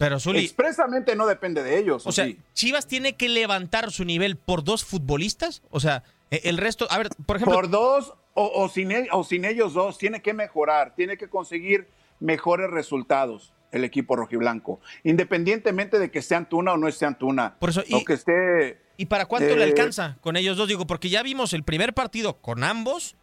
Pero 0.00 0.18
Zuli, 0.18 0.38
Expresamente 0.38 1.14
no 1.14 1.26
depende 1.26 1.62
de 1.62 1.78
ellos. 1.78 2.06
o 2.06 2.10
sea, 2.10 2.26
Chivas 2.54 2.86
tiene 2.86 3.16
que 3.16 3.28
levantar 3.28 3.92
su 3.92 4.06
nivel 4.06 4.36
por 4.36 4.64
dos 4.64 4.82
futbolistas. 4.82 5.60
O 5.68 5.78
sea, 5.78 6.04
e, 6.30 6.40
el 6.44 6.56
resto, 6.56 6.86
a 6.88 6.96
ver, 6.96 7.10
por 7.26 7.36
ejemplo. 7.36 7.54
Por 7.54 7.68
dos 7.68 8.14
o, 8.32 8.66
sin, 8.70 8.92
e, 8.92 9.08
o 9.12 9.24
sin 9.24 9.44
ellos 9.44 9.74
dos, 9.74 9.98
tiene 9.98 10.22
que 10.22 10.32
mejorar, 10.32 10.94
tiene 10.94 11.18
que 11.18 11.28
conseguir 11.28 11.86
mejores 12.18 12.70
resultados 12.70 13.52
el 13.72 13.84
equipo 13.84 14.16
rojiblanco, 14.16 14.80
independientemente 15.04 15.98
de 15.98 16.10
que 16.10 16.22
sea 16.22 16.38
Antuna 16.38 16.72
o 16.72 16.78
no 16.78 16.88
esté 16.88 17.04
Antuna. 17.04 17.56
Por 17.58 17.68
eso, 17.68 17.82
y, 17.86 18.02
que 18.02 18.14
esté. 18.14 18.80
¿Y 18.96 19.04
para 19.04 19.26
cuánto 19.26 19.54
le 19.54 19.60
eh, 19.60 19.68
alcanza 19.68 20.16
con 20.22 20.38
ellos 20.38 20.56
dos? 20.56 20.66
Digo, 20.66 20.86
porque 20.86 21.10
ya 21.10 21.22
vimos 21.22 21.52
el 21.52 21.62
primer 21.62 21.92
partido 21.92 22.40
con 22.40 22.64
ambos 22.64 23.16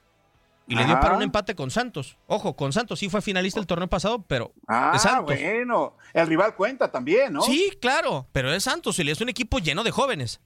y 0.67 0.75
le 0.75 0.85
dio 0.85 0.99
para 0.99 1.15
un 1.15 1.21
empate 1.23 1.55
con 1.55 1.71
Santos. 1.71 2.17
Ojo, 2.27 2.55
con 2.55 2.73
Santos 2.73 2.99
sí 2.99 3.09
fue 3.09 3.21
finalista 3.21 3.59
el 3.59 3.67
torneo 3.67 3.87
pasado, 3.87 4.23
pero 4.27 4.53
ah, 4.67 4.93
es 4.95 5.01
Santos. 5.01 5.25
bueno. 5.25 5.95
El 6.13 6.27
rival 6.27 6.55
cuenta 6.55 6.91
también, 6.91 7.33
¿no? 7.33 7.41
Sí, 7.41 7.71
claro, 7.79 8.27
pero 8.33 8.53
es 8.53 8.63
Santos 8.63 8.99
y 8.99 9.09
es 9.09 9.21
un 9.21 9.29
equipo 9.29 9.59
lleno 9.59 9.83
de 9.83 9.91
jóvenes. 9.91 10.41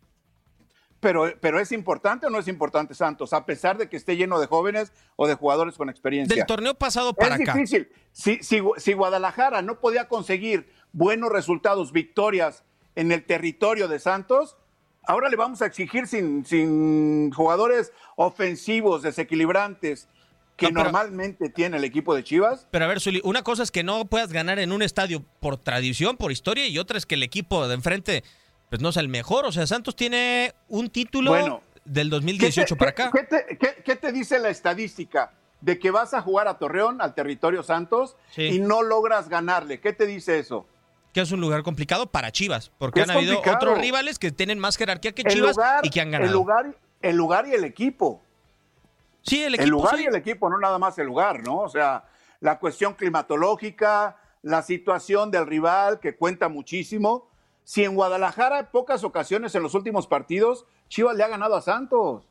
Pero, 0.99 1.33
pero 1.41 1.59
¿es 1.59 1.71
importante 1.71 2.27
o 2.27 2.29
no 2.29 2.37
es 2.37 2.47
importante 2.47 2.93
Santos? 2.93 3.33
A 3.33 3.45
pesar 3.45 3.77
de 3.77 3.89
que 3.89 3.97
esté 3.97 4.15
lleno 4.15 4.39
de 4.39 4.45
jóvenes 4.45 4.93
o 5.15 5.27
de 5.27 5.33
jugadores 5.33 5.75
con 5.75 5.89
experiencia. 5.89 6.35
Del 6.35 6.45
torneo 6.45 6.75
pasado 6.75 7.13
para 7.13 7.35
acá. 7.35 7.43
Es 7.43 7.53
difícil. 7.55 7.89
Si, 8.11 8.43
si, 8.43 8.61
si 8.77 8.93
Guadalajara 8.93 9.63
no 9.63 9.79
podía 9.79 10.07
conseguir 10.07 10.71
buenos 10.93 11.31
resultados, 11.31 11.91
victorias 11.91 12.63
en 12.95 13.11
el 13.11 13.25
territorio 13.25 13.87
de 13.87 13.99
Santos, 13.99 14.57
ahora 15.03 15.29
le 15.29 15.37
vamos 15.37 15.63
a 15.63 15.65
exigir 15.65 16.07
sin, 16.07 16.45
sin 16.45 17.31
jugadores 17.31 17.91
ofensivos, 18.15 19.01
desequilibrantes, 19.01 20.07
que 20.67 20.71
normalmente 20.71 21.49
tiene 21.49 21.77
el 21.77 21.83
equipo 21.83 22.15
de 22.15 22.23
Chivas. 22.23 22.67
Pero 22.71 22.85
a 22.85 22.87
ver, 22.87 23.01
Zuli, 23.01 23.21
una 23.23 23.43
cosa 23.43 23.63
es 23.63 23.71
que 23.71 23.83
no 23.83 24.05
puedas 24.05 24.31
ganar 24.31 24.59
en 24.59 24.71
un 24.71 24.81
estadio 24.81 25.23
por 25.39 25.57
tradición, 25.57 26.17
por 26.17 26.31
historia, 26.31 26.67
y 26.67 26.77
otra 26.77 26.97
es 26.97 27.05
que 27.05 27.15
el 27.15 27.23
equipo 27.23 27.67
de 27.67 27.75
enfrente 27.75 28.23
pues 28.69 28.81
no 28.81 28.89
es 28.89 28.97
el 28.97 29.09
mejor. 29.09 29.45
O 29.45 29.51
sea, 29.51 29.67
Santos 29.67 29.95
tiene 29.95 30.53
un 30.69 30.89
título 30.89 31.61
del 31.83 32.09
2018 32.09 32.75
para 32.77 32.91
acá. 32.91 33.11
¿qué 33.11 33.95
te, 33.95 34.11
dice 34.11 34.39
la 34.39 34.49
estadística? 34.49 35.33
De 35.59 35.77
que 35.77 35.91
vas 35.91 36.13
a 36.13 36.21
jugar 36.21 36.47
a 36.47 36.57
Torreón, 36.57 37.01
al 37.01 37.13
territorio 37.13 37.63
Santos, 37.63 38.15
y 38.37 38.59
no 38.59 38.81
logras 38.81 39.29
ganarle. 39.29 39.79
¿Qué 39.79 39.93
te 39.93 40.05
dice 40.05 40.39
eso? 40.39 40.65
que 41.13 41.19
es 41.19 41.31
un 41.33 41.41
lugar 41.41 41.61
complicado 41.63 42.09
para 42.09 42.31
Chivas, 42.31 42.71
porque 42.77 43.01
han 43.01 43.11
habido 43.11 43.39
otros 43.39 43.77
rivales 43.77 44.17
que 44.17 44.31
tienen 44.31 44.59
más 44.59 44.77
jerarquía 44.77 45.11
que 45.11 45.25
Chivas 45.25 45.57
y 45.83 45.89
que 45.89 45.99
han 45.99 46.09
ganado. 46.09 46.31
El 46.31 46.33
lugar, 46.33 46.77
el 47.01 47.17
lugar 47.17 47.47
y 47.47 47.53
el 47.53 47.65
equipo. 47.65 48.21
Sí, 49.21 49.43
el 49.43 49.55
equipo. 49.55 49.63
El 49.63 49.69
lugar 49.69 49.99
y 49.99 50.05
el 50.05 50.15
equipo, 50.15 50.49
no 50.49 50.57
nada 50.57 50.79
más 50.79 50.97
el 50.97 51.07
lugar, 51.07 51.43
¿no? 51.43 51.59
O 51.59 51.69
sea, 51.69 52.05
la 52.39 52.59
cuestión 52.59 52.93
climatológica, 52.95 54.17
la 54.41 54.61
situación 54.61 55.31
del 55.31 55.45
rival 55.45 55.99
que 55.99 56.15
cuenta 56.15 56.49
muchísimo. 56.49 57.29
Si 57.63 57.83
en 57.83 57.95
Guadalajara, 57.95 58.59
en 58.59 58.65
pocas 58.67 59.03
ocasiones 59.03 59.53
en 59.55 59.63
los 59.63 59.75
últimos 59.75 60.07
partidos, 60.07 60.65
Chivas 60.89 61.15
le 61.15 61.23
ha 61.23 61.27
ganado 61.27 61.55
a 61.55 61.61
Santos. 61.61 62.27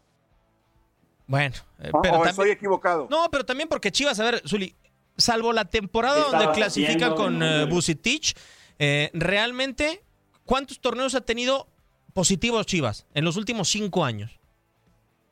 Bueno, 1.27 1.55
eh, 1.79 1.91
pero 2.03 2.15
también, 2.15 2.29
estoy 2.31 2.51
equivocado. 2.51 3.07
No, 3.09 3.31
pero 3.31 3.47
también 3.47 3.69
porque 3.69 3.93
Chivas, 3.93 4.19
a 4.19 4.25
ver, 4.25 4.43
Zuli, 4.47 4.75
salvo 5.17 5.53
la 5.53 5.65
temporada 5.65 6.25
donde 6.29 6.51
clasifica 6.51 7.15
con 7.15 7.41
uh, 7.41 7.69
Bucetich, 7.69 8.37
eh, 8.81 9.11
realmente, 9.15 10.03
¿cuántos 10.45 10.81
torneos 10.81 11.15
ha 11.15 11.21
tenido 11.21 11.69
positivos 12.13 12.67
Chivas 12.67 13.07
en 13.15 13.25
los 13.25 13.37
últimos 13.37 13.69
cinco 13.69 14.05
años? 14.05 14.40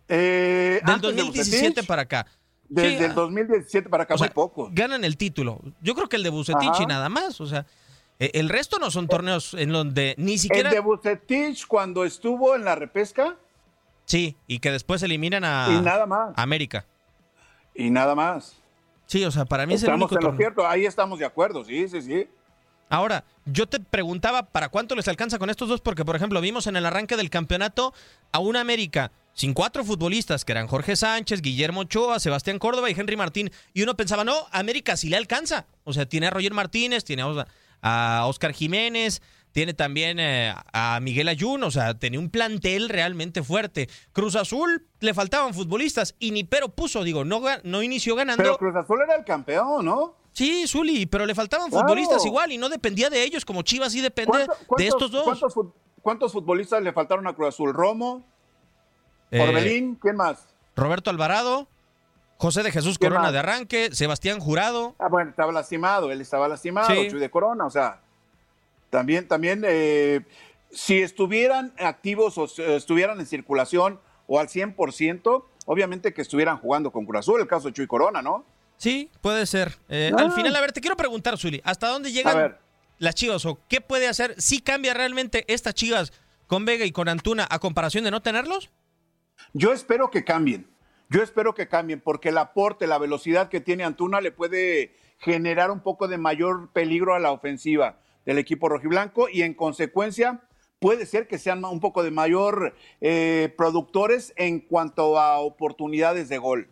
Eh, 0.08 0.80
Del 0.84 1.00
2017 1.00 1.82
para 1.84 2.02
acá. 2.02 2.26
Desde 2.68 3.06
el 3.06 3.14
2017 3.14 3.88
para 3.88 4.04
acá, 4.04 4.16
muy 4.16 4.28
poco. 4.28 4.68
Ganan 4.72 5.04
el 5.04 5.16
título. 5.16 5.60
Yo 5.80 5.94
creo 5.94 6.08
que 6.08 6.16
el 6.16 6.22
de 6.22 6.30
Bucetich 6.30 6.80
y 6.80 6.86
nada 6.86 7.08
más. 7.08 7.40
O 7.40 7.46
sea, 7.46 7.66
e, 8.18 8.30
el 8.34 8.48
resto 8.48 8.78
no 8.78 8.90
son 8.90 9.08
torneos 9.08 9.54
en 9.54 9.70
donde 9.70 10.14
ni 10.18 10.36
siquiera. 10.38 10.68
El 10.68 10.74
de 10.74 10.80
Bucetich 10.80 11.66
cuando 11.66 12.04
estuvo 12.04 12.54
en 12.54 12.64
la 12.64 12.74
repesca. 12.74 13.36
Sí, 14.04 14.36
y 14.46 14.58
que 14.58 14.70
después 14.70 15.02
eliminan 15.02 15.44
a. 15.44 15.68
Y 15.70 15.80
nada 15.80 16.06
más. 16.06 16.34
América. 16.36 16.84
Y 17.74 17.90
nada 17.90 18.14
más. 18.14 18.56
Sí, 19.06 19.24
o 19.24 19.30
sea, 19.30 19.46
para 19.46 19.64
mí 19.64 19.74
es 19.74 19.82
el 19.82 19.94
único 19.94 20.14
en 20.18 20.24
lo 20.24 20.36
cierto, 20.36 20.66
ahí 20.66 20.84
estamos 20.84 21.18
de 21.18 21.24
acuerdo, 21.24 21.64
sí, 21.64 21.88
sí, 21.88 22.02
sí. 22.02 22.28
Ahora, 22.90 23.24
yo 23.46 23.66
te 23.66 23.80
preguntaba 23.80 24.42
para 24.42 24.68
cuánto 24.68 24.94
les 24.94 25.08
alcanza 25.08 25.38
con 25.38 25.48
estos 25.48 25.68
dos, 25.68 25.80
porque 25.80 26.04
por 26.04 26.14
ejemplo 26.14 26.40
vimos 26.42 26.66
en 26.66 26.76
el 26.76 26.84
arranque 26.84 27.16
del 27.16 27.30
campeonato 27.30 27.94
a 28.32 28.38
una 28.38 28.60
América 28.60 29.10
sin 29.38 29.54
cuatro 29.54 29.84
futbolistas, 29.84 30.44
que 30.44 30.50
eran 30.50 30.66
Jorge 30.66 30.96
Sánchez, 30.96 31.42
Guillermo 31.42 31.82
Ochoa, 31.82 32.18
Sebastián 32.18 32.58
Córdoba 32.58 32.90
y 32.90 32.94
Henry 32.98 33.16
Martín, 33.16 33.52
y 33.72 33.84
uno 33.84 33.96
pensaba, 33.96 34.24
no, 34.24 34.34
América 34.50 34.96
sí 34.96 35.08
le 35.08 35.16
alcanza. 35.16 35.66
O 35.84 35.92
sea, 35.92 36.06
tiene 36.06 36.26
a 36.26 36.30
Roger 36.30 36.52
Martínez, 36.54 37.04
tiene 37.04 37.22
a 37.80 38.26
Oscar 38.26 38.52
Jiménez, 38.52 39.22
tiene 39.52 39.74
también 39.74 40.18
eh, 40.18 40.52
a 40.72 40.98
Miguel 41.00 41.28
Ayun, 41.28 41.62
o 41.62 41.70
sea, 41.70 41.96
tenía 41.96 42.18
un 42.18 42.30
plantel 42.30 42.88
realmente 42.88 43.44
fuerte. 43.44 43.88
Cruz 44.12 44.34
Azul 44.34 44.88
le 44.98 45.14
faltaban 45.14 45.54
futbolistas 45.54 46.16
y 46.18 46.32
ni 46.32 46.42
pero 46.42 46.70
puso, 46.70 47.04
digo, 47.04 47.24
no, 47.24 47.40
no 47.62 47.84
inició 47.84 48.16
ganando. 48.16 48.42
Pero 48.42 48.58
Cruz 48.58 48.74
Azul 48.74 48.98
era 49.04 49.14
el 49.14 49.24
campeón, 49.24 49.84
¿no? 49.84 50.16
Sí, 50.32 50.66
Zuli, 50.66 51.06
pero 51.06 51.24
le 51.26 51.36
faltaban 51.36 51.70
futbolistas 51.70 52.26
igual 52.26 52.50
y 52.50 52.58
no 52.58 52.68
dependía 52.68 53.08
de 53.08 53.22
ellos, 53.22 53.44
como 53.44 53.62
Chivas 53.62 53.92
sí 53.92 54.00
depende 54.00 54.48
de 54.76 54.86
estos 54.88 55.12
dos. 55.12 55.24
¿cuántos, 56.02 56.32
futbolistas 56.32 56.82
le 56.82 56.92
faltaron 56.92 57.28
a 57.28 57.34
Cruz 57.34 57.50
Azul? 57.50 57.72
¿Romo? 57.72 58.37
Eh, 59.30 59.40
¿Orbelín? 59.40 59.96
¿Quién 59.96 60.16
más? 60.16 60.46
Roberto 60.76 61.10
Alvarado, 61.10 61.68
José 62.36 62.62
de 62.62 62.70
Jesús 62.70 62.98
Corona 62.98 63.32
de 63.32 63.38
arranque, 63.38 63.90
Sebastián 63.92 64.38
Jurado. 64.38 64.94
Ah, 64.98 65.08
bueno, 65.08 65.30
estaba 65.30 65.52
lastimado, 65.52 66.10
él 66.12 66.20
estaba 66.20 66.48
lastimado, 66.48 66.88
Chuy 66.88 67.18
de 67.18 67.30
Corona, 67.30 67.66
o 67.66 67.70
sea, 67.70 68.00
también, 68.90 69.26
también, 69.26 69.64
eh, 69.66 70.24
si 70.70 71.00
estuvieran 71.00 71.72
activos 71.78 72.38
o 72.38 72.44
estuvieran 72.44 73.18
en 73.18 73.26
circulación 73.26 74.00
o 74.26 74.38
al 74.38 74.48
100%, 74.48 75.44
obviamente 75.66 76.14
que 76.14 76.22
estuvieran 76.22 76.58
jugando 76.58 76.92
con 76.92 77.04
Cruz 77.06 77.20
Azul, 77.20 77.40
el 77.40 77.48
caso 77.48 77.68
de 77.68 77.74
Chuy 77.74 77.86
Corona, 77.86 78.22
¿no? 78.22 78.44
Sí, 78.76 79.10
puede 79.20 79.44
ser. 79.46 79.76
Eh, 79.88 80.12
al 80.16 80.30
final, 80.30 80.54
a 80.54 80.60
ver, 80.60 80.72
te 80.72 80.80
quiero 80.80 80.96
preguntar, 80.96 81.36
Zuli, 81.36 81.60
¿hasta 81.64 81.88
dónde 81.88 82.12
llegan 82.12 82.56
las 82.98 83.14
Chivas 83.16 83.44
o 83.44 83.58
qué 83.68 83.80
puede 83.80 84.06
hacer? 84.06 84.40
¿Sí 84.40 84.60
cambia 84.60 84.94
realmente 84.94 85.44
estas 85.48 85.74
Chivas 85.74 86.12
con 86.46 86.64
Vega 86.64 86.84
y 86.84 86.92
con 86.92 87.08
Antuna 87.08 87.46
a 87.50 87.58
comparación 87.58 88.04
de 88.04 88.12
no 88.12 88.22
tenerlos? 88.22 88.70
Yo 89.52 89.72
espero 89.72 90.10
que 90.10 90.24
cambien. 90.24 90.66
Yo 91.10 91.22
espero 91.22 91.54
que 91.54 91.68
cambien 91.68 92.00
porque 92.00 92.28
el 92.28 92.38
aporte, 92.38 92.86
la 92.86 92.98
velocidad 92.98 93.48
que 93.48 93.60
tiene 93.60 93.84
Antuna 93.84 94.20
le 94.20 94.30
puede 94.30 94.94
generar 95.18 95.70
un 95.70 95.80
poco 95.80 96.06
de 96.06 96.18
mayor 96.18 96.70
peligro 96.72 97.14
a 97.14 97.18
la 97.18 97.32
ofensiva 97.32 97.98
del 98.26 98.38
equipo 98.38 98.68
rojiblanco 98.68 99.28
y 99.28 99.42
en 99.42 99.54
consecuencia 99.54 100.42
puede 100.80 101.06
ser 101.06 101.26
que 101.26 101.38
sean 101.38 101.64
un 101.64 101.80
poco 101.80 102.02
de 102.02 102.10
mayor 102.10 102.74
eh, 103.00 103.52
productores 103.56 104.32
en 104.36 104.60
cuanto 104.60 105.18
a 105.18 105.38
oportunidades 105.38 106.28
de 106.28 106.38
gol. 106.38 106.68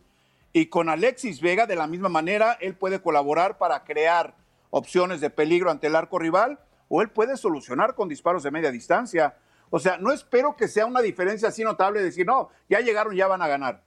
Y 0.52 0.66
con 0.66 0.88
Alexis 0.88 1.40
Vega, 1.40 1.66
de 1.66 1.76
la 1.76 1.86
misma 1.86 2.08
manera, 2.08 2.56
él 2.60 2.74
puede 2.74 3.00
colaborar 3.00 3.58
para 3.58 3.84
crear 3.84 4.36
opciones 4.70 5.20
de 5.20 5.30
peligro 5.30 5.70
ante 5.70 5.86
el 5.86 5.96
arco 5.96 6.18
rival 6.18 6.60
o 6.88 7.02
él 7.02 7.10
puede 7.10 7.36
solucionar 7.36 7.94
con 7.94 8.08
disparos 8.08 8.42
de 8.42 8.50
media 8.50 8.70
distancia. 8.70 9.36
O 9.70 9.78
sea, 9.78 9.98
no 9.98 10.12
espero 10.12 10.56
que 10.56 10.68
sea 10.68 10.86
una 10.86 11.00
diferencia 11.00 11.48
así 11.48 11.64
notable 11.64 12.00
de 12.00 12.06
decir, 12.06 12.26
no, 12.26 12.50
ya 12.68 12.80
llegaron, 12.80 13.14
ya 13.14 13.26
van 13.26 13.42
a 13.42 13.48
ganar. 13.48 13.82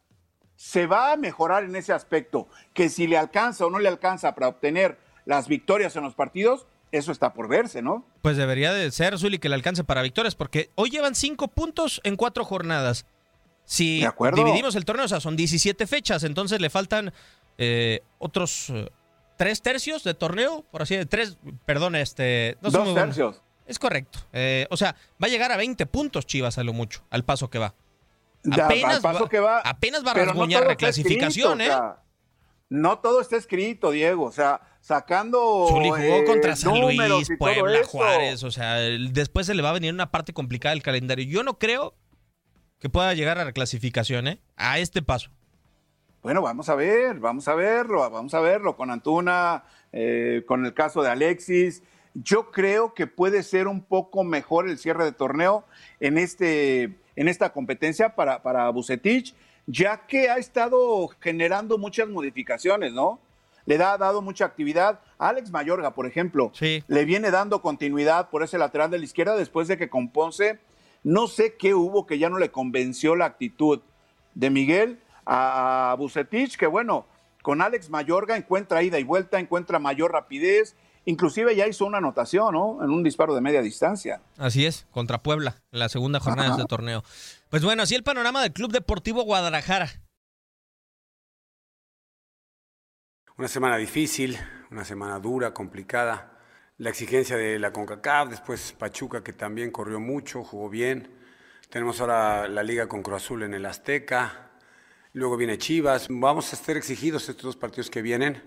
Se 0.56 0.88
va 0.88 1.14
a 1.14 1.18
mejorar 1.18 1.64
en 1.64 1.76
ese 1.76 1.94
aspecto, 1.94 2.48
que 2.74 2.90
si 2.90 3.08
le 3.08 3.18
alcanza 3.18 3.66
o 3.66 3.70
no 3.70 3.80
le 3.80 3.88
alcanza 3.88 4.36
para 4.36 4.50
obtener 4.50 4.98
las 5.26 5.48
victorias 5.48 5.96
en 5.96 6.04
los 6.04 6.16
partidos, 6.16 6.68
eso 6.92 7.12
está 7.12 7.34
por 7.34 7.48
verse, 7.48 7.82
¿no? 7.82 8.06
Pues 8.22 8.36
debería 8.36 8.74
de 8.74 8.92
ser, 8.92 9.18
Zuli, 9.18 9.40
que 9.40 9.48
le 9.48 9.56
alcance 9.56 9.84
para 9.84 10.02
victorias, 10.02 10.36
porque 10.36 10.70
hoy 10.76 10.90
llevan 10.90 11.16
cinco 11.16 11.48
puntos 11.48 12.02
en 12.04 12.16
cuatro 12.16 12.44
jornadas. 12.44 13.06
Si 13.64 14.04
dividimos 14.36 14.76
el 14.76 14.86
torneo, 14.86 15.06
o 15.06 15.08
sea, 15.08 15.20
son 15.20 15.36
17 15.36 15.86
fechas, 15.86 16.24
entonces 16.24 16.60
le 16.60 16.72
faltan 16.72 17.14
eh, 17.60 18.02
otros 18.18 18.72
eh, 18.72 18.90
tres 19.38 19.62
tercios 19.62 20.04
de 20.04 20.16
torneo, 20.16 20.66
por 20.72 20.82
así 20.82 20.96
decirlo, 20.96 21.10
tres, 21.10 21.38
perdón, 21.66 21.96
este... 21.96 22.58
Dos 22.62 22.74
tercios. 22.96 23.44
Es 23.70 23.78
correcto. 23.78 24.20
Eh, 24.34 24.66
o 24.72 24.78
sea, 24.78 24.96
va 25.24 25.28
a 25.28 25.30
llegar 25.30 25.52
a 25.52 25.58
20 25.58 25.86
puntos 25.86 26.26
Chivas 26.26 26.58
a 26.58 26.64
lo 26.64 26.74
mucho, 26.74 27.04
al 27.12 27.24
paso 27.24 27.52
que 27.52 27.60
va. 27.60 27.76
Apenas, 28.52 29.00
paso 29.00 29.26
va, 29.26 29.30
que 29.30 29.40
va, 29.40 29.60
apenas 29.60 30.04
va 30.04 30.12
a 30.12 30.16
rasguñar 30.16 30.64
no 30.64 30.70
reclasificación, 30.70 31.62
¿eh? 31.62 31.70
no 32.70 32.98
todo 32.98 33.22
está 33.22 33.36
escrito, 33.36 33.92
Diego. 33.92 34.24
O 34.24 34.32
sea, 34.32 34.62
sacando. 34.82 35.68
Zuli 35.70 35.90
jugó 35.90 36.26
contra 36.26 36.56
San 36.56 36.80
Luis, 36.82 37.30
Puebla, 37.38 37.84
Juárez. 37.86 38.44
O 38.44 38.50
sea, 38.50 38.76
después 38.78 39.46
se 39.46 39.54
le 39.54 39.62
va 39.62 39.70
a 39.70 39.74
venir 39.74 39.94
una 39.94 40.10
parte 40.10 40.34
complicada 40.34 40.74
del 40.74 40.82
calendario. 40.82 41.26
Yo 41.26 41.44
no 41.44 41.60
creo 41.60 41.94
que 42.80 42.90
pueda 42.90 43.14
llegar 43.14 43.38
a 43.38 43.46
la 43.46 43.52
clasificación, 43.52 44.28
¿eh? 44.28 44.42
A 44.56 44.80
este 44.80 45.04
paso. 45.04 45.30
Bueno, 46.24 46.42
vamos 46.42 46.70
a 46.70 46.76
ver, 46.76 47.20
vamos 47.20 47.48
a 47.48 47.54
verlo, 47.54 48.10
vamos 48.10 48.34
a 48.34 48.40
verlo 48.40 48.76
con 48.76 48.90
Antuna, 48.90 49.64
eh, 49.92 50.44
con 50.48 50.66
el 50.66 50.74
caso 50.74 51.04
de 51.04 51.10
Alexis. 51.10 51.84
Yo 52.24 52.52
creo 52.52 52.94
que 52.94 53.08
puede 53.08 53.44
ser 53.44 53.68
un 53.68 53.82
poco 53.82 54.24
mejor 54.24 54.70
el 54.70 54.78
cierre 54.78 55.06
de 55.06 55.12
torneo 55.12 55.66
en, 56.00 56.18
este, 56.18 56.98
en 57.16 57.28
esta 57.28 57.54
competencia 57.54 58.16
para, 58.16 58.42
para 58.42 58.70
Bucetich, 58.70 59.36
ya 59.68 60.06
que 60.08 60.30
ha 60.30 60.38
estado 60.38 61.08
generando 61.20 61.78
muchas 61.78 62.10
modificaciones, 62.10 62.94
¿no? 62.94 63.20
le 63.70 63.84
ha 63.84 63.98
dado 64.00 64.24
mucha 64.24 64.46
actividad. 64.46 65.00
Alex 65.20 65.52
Mayorga, 65.52 65.94
por 65.94 66.08
ejemplo, 66.08 66.52
le 66.60 67.06
viene 67.06 67.30
dando 67.30 67.62
continuidad 67.62 68.30
por 68.32 68.42
ese 68.42 68.58
lateral 68.58 68.90
de 68.90 68.98
la 68.98 69.06
izquierda 69.06 69.36
después 69.36 69.68
de 69.68 69.78
que 69.78 69.90
con 69.90 70.10
Ponce, 70.10 70.58
no 71.04 71.28
sé 71.28 71.56
qué 71.56 71.76
hubo 71.76 72.08
que 72.08 72.18
ya 72.18 72.30
no 72.30 72.40
le 72.40 72.50
convenció 72.50 73.16
la 73.16 73.26
actitud 73.26 73.82
de 74.34 74.50
Miguel 74.50 75.00
a 75.24 75.96
Bucetich, 76.00 76.58
que 76.58 76.66
bueno, 76.66 77.06
con 77.44 77.62
Alex 77.62 77.92
Mayorga 77.92 78.36
encuentra 78.36 78.82
ida 78.82 78.98
y 78.98 79.04
vuelta, 79.04 79.40
encuentra 79.40 79.78
mayor 79.78 80.14
rapidez, 80.14 80.76
inclusive 81.10 81.56
ya 81.56 81.68
hizo 81.68 81.86
una 81.86 81.98
anotación, 81.98 82.54
¿no? 82.54 82.84
En 82.84 82.92
un 82.92 83.04
disparo 83.04 83.34
de 83.34 83.42
media 83.42 83.62
distancia. 83.62 84.22
Así 84.38 84.66
es, 84.66 84.86
contra 84.92 85.24
Puebla, 85.24 85.56
en 85.72 85.80
la 85.80 85.90
segunda 85.90 86.20
jornada 86.20 86.50
de 86.50 86.56
este 86.56 86.68
torneo. 86.68 87.04
Pues 87.50 87.64
bueno, 87.64 87.84
así 87.84 87.96
el 87.96 88.04
panorama 88.04 88.42
del 88.42 88.54
Club 88.54 88.72
Deportivo 88.72 89.24
Guadalajara. 89.24 89.90
Una 93.38 93.48
semana 93.48 93.78
difícil, 93.78 94.38
una 94.70 94.86
semana 94.86 95.20
dura, 95.20 95.54
complicada. 95.54 96.38
La 96.78 96.90
exigencia 96.90 97.36
de 97.36 97.58
la 97.58 97.74
CONCACAF, 97.74 98.30
después 98.30 98.74
Pachuca 98.78 99.24
que 99.24 99.34
también 99.34 99.72
corrió 99.72 100.00
mucho, 100.00 100.44
jugó 100.44 100.70
bien. 100.70 101.18
Tenemos 101.70 102.00
ahora 102.02 102.48
la 102.48 102.64
liga 102.64 102.88
con 102.88 103.02
Cruz 103.02 103.24
Azul 103.24 103.44
en 103.44 103.54
el 103.54 103.66
Azteca. 103.66 104.52
Luego 105.14 105.38
viene 105.38 105.58
Chivas. 105.58 106.08
Vamos 106.10 106.54
a 106.54 106.56
estar 106.56 106.78
exigidos 106.78 107.28
estos 107.30 107.44
dos 107.44 107.58
partidos 107.58 107.90
que 107.90 108.02
vienen. 108.02 108.42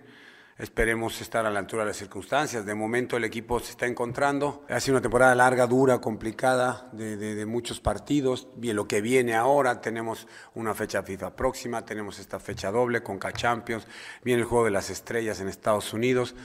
Esperemos 0.63 1.21
estar 1.21 1.45
a 1.45 1.51
la 1.51 1.59
altura 1.59 1.83
de 1.83 1.89
las 1.89 1.97
circunstancias. 1.97 2.65
De 2.65 2.77
momento 2.77 3.17
el 3.17 3.25
equipo 3.25 3.59
se 3.59 3.73
está 3.73 3.87
encontrando. 3.87 4.65
Ha 4.69 4.79
sido 4.79 4.95
una 4.95 5.03
temporada 5.03 5.35
larga, 5.35 5.67
dura, 5.67 6.01
complicada, 6.01 6.89
de, 6.93 7.45
muchos 7.47 7.81
partidos. 7.81 8.47
Lo 8.61 8.87
que 8.87 9.01
viene 9.01 9.35
ahora, 9.35 9.81
tenemos 9.81 10.29
una 10.55 10.73
fecha 10.73 11.03
FIFA 11.03 11.35
próxima, 11.35 11.85
tenemos 11.85 12.21
esta 12.21 12.39
fecha 12.39 12.71
doble 12.71 13.03
con 13.03 13.19
K-Champions, 13.19 13.89
viene 14.23 14.43
el 14.43 14.47
Juego 14.47 14.67
de 14.67 14.71
las 14.71 14.89
Estrellas 14.89 15.41
en 15.41 15.49
Estados 15.49 15.93
Unidos. 15.93 16.37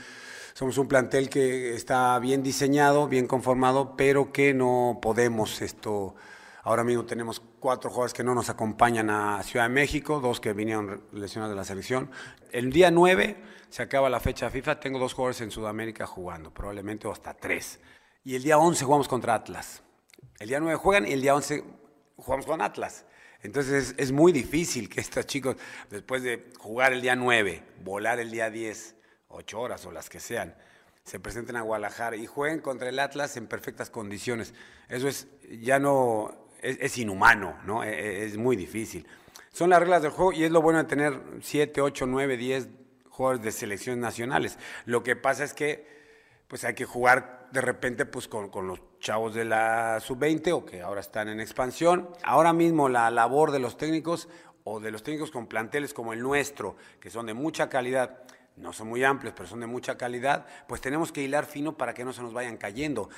Somos 0.52 0.78
un 0.78 0.88
plantel 0.88 1.30
que 1.30 1.76
está 1.76 2.18
bien 2.18 2.42
diseñado, 2.42 3.06
bien 3.06 3.28
conformado, 3.28 3.94
pero 3.96 4.32
que 4.32 4.52
no 4.52 4.98
podemos 5.00 5.62
esto 5.62 6.16
Ahora 6.68 6.84
mismo 6.84 7.06
tenemos 7.06 7.40
cuatro 7.60 7.88
jugadores 7.88 8.12
que 8.12 8.22
no 8.22 8.34
nos 8.34 8.50
acompañan 8.50 9.08
a 9.08 9.42
Ciudad 9.42 9.64
de 9.64 9.70
México, 9.70 10.20
dos 10.20 10.38
que 10.38 10.52
vinieron 10.52 11.00
lesionados 11.12 11.54
de 11.54 11.56
la 11.56 11.64
selección. 11.64 12.10
El 12.52 12.70
día 12.72 12.90
9 12.90 13.38
se 13.70 13.82
acaba 13.82 14.08
la 14.08 14.20
fecha 14.20 14.50
FIFA, 14.50 14.80
tengo 14.80 14.98
dos 14.98 15.14
jugadores 15.14 15.40
en 15.40 15.50
Sudamérica 15.50 16.06
jugando, 16.06 16.52
probablemente 16.52 17.08
hasta 17.10 17.34
tres. 17.34 17.78
Y 18.24 18.34
el 18.34 18.42
día 18.42 18.58
11 18.58 18.84
jugamos 18.84 19.08
contra 19.08 19.34
Atlas. 19.34 19.82
El 20.38 20.48
día 20.48 20.60
9 20.60 20.76
juegan 20.76 21.06
y 21.06 21.12
el 21.12 21.20
día 21.20 21.34
11 21.34 21.64
jugamos 22.16 22.46
con 22.46 22.60
Atlas. 22.62 23.04
Entonces 23.42 23.94
es, 23.96 24.12
muy 24.12 24.32
difícil 24.32 24.88
que 24.88 25.00
estos 25.00 25.26
chicos, 25.26 25.56
después 25.90 26.22
de 26.22 26.50
jugar 26.58 26.92
el 26.92 27.00
día 27.00 27.14
9, 27.14 27.62
volar 27.84 28.18
el 28.18 28.30
día 28.30 28.50
10, 28.50 28.96
ocho 29.28 29.60
horas 29.60 29.84
o 29.86 29.92
las 29.92 30.08
que 30.08 30.18
sean, 30.18 30.56
se 31.04 31.20
presenten 31.20 31.56
a 31.56 31.62
Guadalajara 31.62 32.16
y 32.16 32.26
jueguen 32.26 32.60
contra 32.60 32.88
el 32.88 32.98
Atlas 32.98 33.36
en 33.36 33.46
perfectas 33.46 33.90
condiciones. 33.90 34.54
Eso 34.88 35.08
es 35.08 35.28
ya 35.60 35.78
no 35.78 36.48
es, 36.60 36.98
inhumano, 36.98 37.56
¿no? 37.64 37.84
E, 37.84 37.90
e, 37.90 38.24
es, 38.24 38.36
muy 38.36 38.56
difícil. 38.56 39.06
Son 39.52 39.70
las 39.70 39.80
reglas 39.80 40.02
del 40.02 40.10
juego 40.10 40.32
y 40.32 40.44
es 40.44 40.50
lo 40.50 40.60
bueno 40.60 40.78
de 40.78 40.84
tener 40.84 41.20
7, 41.40 41.80
8, 41.80 42.06
9, 42.06 42.36
10 42.36 42.68
jugadores 43.18 43.42
de 43.42 43.50
selecciones 43.50 44.00
nacionales. 44.00 44.58
Lo 44.84 45.02
que 45.02 45.16
pasa 45.16 45.42
es 45.42 45.52
que 45.52 45.98
pues 46.46 46.64
hay 46.64 46.74
que 46.74 46.84
jugar 46.84 47.48
de 47.50 47.60
repente 47.60 48.06
pues 48.06 48.28
con, 48.28 48.48
con 48.48 48.68
los 48.68 48.80
chavos 49.00 49.34
de 49.34 49.44
la 49.44 49.98
sub-20 50.00 50.52
o 50.52 50.64
que 50.64 50.82
ahora 50.82 51.00
están 51.00 51.28
en 51.28 51.40
expansión. 51.40 52.10
Ahora 52.22 52.52
mismo 52.52 52.88
la 52.88 53.10
labor 53.10 53.50
de 53.50 53.58
los 53.58 53.76
técnicos 53.76 54.28
o 54.62 54.78
de 54.78 54.92
los 54.92 55.02
técnicos 55.02 55.32
con 55.32 55.48
planteles 55.48 55.92
como 55.92 56.12
el 56.12 56.22
nuestro, 56.22 56.76
que 57.00 57.10
son 57.10 57.26
de 57.26 57.34
mucha 57.34 57.68
calidad, 57.68 58.22
no 58.56 58.72
son 58.72 58.88
muy 58.88 59.02
amplios, 59.02 59.34
pero 59.36 59.48
son 59.48 59.60
de 59.60 59.66
mucha 59.66 59.98
calidad, 59.98 60.46
pues 60.68 60.80
tenemos 60.80 61.10
que 61.10 61.22
hilar 61.22 61.44
fino 61.44 61.76
para 61.76 61.94
que 61.94 62.04
no 62.04 62.12
se 62.12 62.22
nos 62.22 62.32
vayan 62.32 62.56
cayendo. 62.56 63.08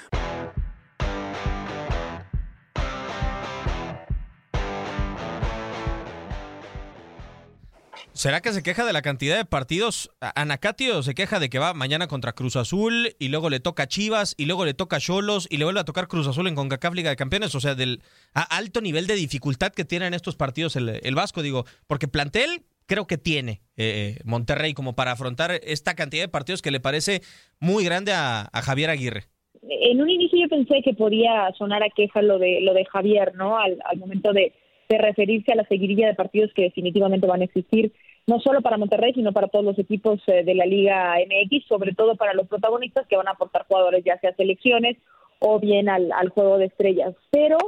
¿Será 8.20 8.42
que 8.42 8.52
se 8.52 8.62
queja 8.62 8.84
de 8.84 8.92
la 8.92 9.00
cantidad 9.00 9.38
de 9.38 9.46
partidos? 9.46 10.10
Anacatio 10.20 11.02
se 11.02 11.14
queja 11.14 11.40
de 11.40 11.48
que 11.48 11.58
va 11.58 11.72
mañana 11.72 12.06
contra 12.06 12.34
Cruz 12.34 12.54
Azul 12.54 13.14
y 13.18 13.28
luego 13.28 13.48
le 13.48 13.60
toca 13.60 13.86
Chivas 13.86 14.34
y 14.36 14.44
luego 14.44 14.66
le 14.66 14.74
toca 14.74 15.00
Cholos 15.00 15.48
y 15.50 15.56
le 15.56 15.64
vuelve 15.64 15.80
a 15.80 15.86
tocar 15.86 16.06
Cruz 16.06 16.28
Azul 16.28 16.46
en 16.46 16.54
CONCACAF 16.54 16.92
Liga 16.92 17.08
de 17.08 17.16
Campeones. 17.16 17.54
O 17.54 17.60
sea, 17.60 17.74
del 17.74 18.02
alto 18.34 18.82
nivel 18.82 19.06
de 19.06 19.14
dificultad 19.14 19.72
que 19.72 19.86
tienen 19.86 20.12
estos 20.12 20.36
partidos 20.36 20.76
el, 20.76 21.14
Vasco, 21.14 21.40
digo, 21.40 21.64
porque 21.86 22.08
plantel 22.08 22.60
creo 22.84 23.06
que 23.06 23.16
tiene 23.16 23.62
eh, 23.78 24.18
eh, 24.18 24.20
Monterrey 24.26 24.74
como 24.74 24.94
para 24.94 25.12
afrontar 25.12 25.52
esta 25.52 25.94
cantidad 25.94 26.24
de 26.24 26.28
partidos 26.28 26.60
que 26.60 26.72
le 26.72 26.80
parece 26.80 27.22
muy 27.58 27.86
grande 27.86 28.12
a, 28.12 28.50
Javier 28.52 28.90
Aguirre. 28.90 29.22
En 29.62 29.98
un 29.98 30.10
inicio 30.10 30.38
yo 30.42 30.48
pensé 30.50 30.82
que 30.84 30.92
podía 30.92 31.50
sonar 31.56 31.82
a 31.82 31.88
queja 31.88 32.20
lo 32.20 32.38
de 32.38 32.60
lo 32.60 32.74
de 32.74 32.84
Javier, 32.84 33.34
¿no? 33.34 33.58
Al, 33.58 33.78
momento 33.96 34.34
de, 34.34 34.52
de 34.90 34.98
referirse 34.98 35.52
a 35.52 35.56
la 35.56 35.66
seguidilla 35.68 36.08
de 36.08 36.14
partidos 36.14 36.50
que 36.54 36.64
definitivamente 36.64 37.26
van 37.26 37.40
a 37.40 37.44
existir 37.44 37.90
no 38.30 38.38
solo 38.38 38.62
para 38.62 38.78
Monterrey, 38.78 39.12
sino 39.12 39.32
para 39.32 39.48
todos 39.48 39.64
los 39.64 39.78
equipos 39.80 40.20
eh, 40.28 40.44
de 40.44 40.54
la 40.54 40.64
Liga 40.64 41.16
MX, 41.16 41.66
sobre 41.66 41.94
todo 41.94 42.14
para 42.14 42.32
los 42.32 42.46
protagonistas 42.46 43.04
que 43.08 43.16
van 43.16 43.26
a 43.26 43.32
aportar 43.32 43.66
jugadores 43.66 44.04
ya 44.04 44.20
sea 44.20 44.32
selecciones 44.36 44.96
o 45.40 45.58
bien 45.58 45.88
al, 45.88 46.28
juego 46.28 46.56
de 46.56 46.66
estrellas. 46.66 47.16
Pero 47.32 47.58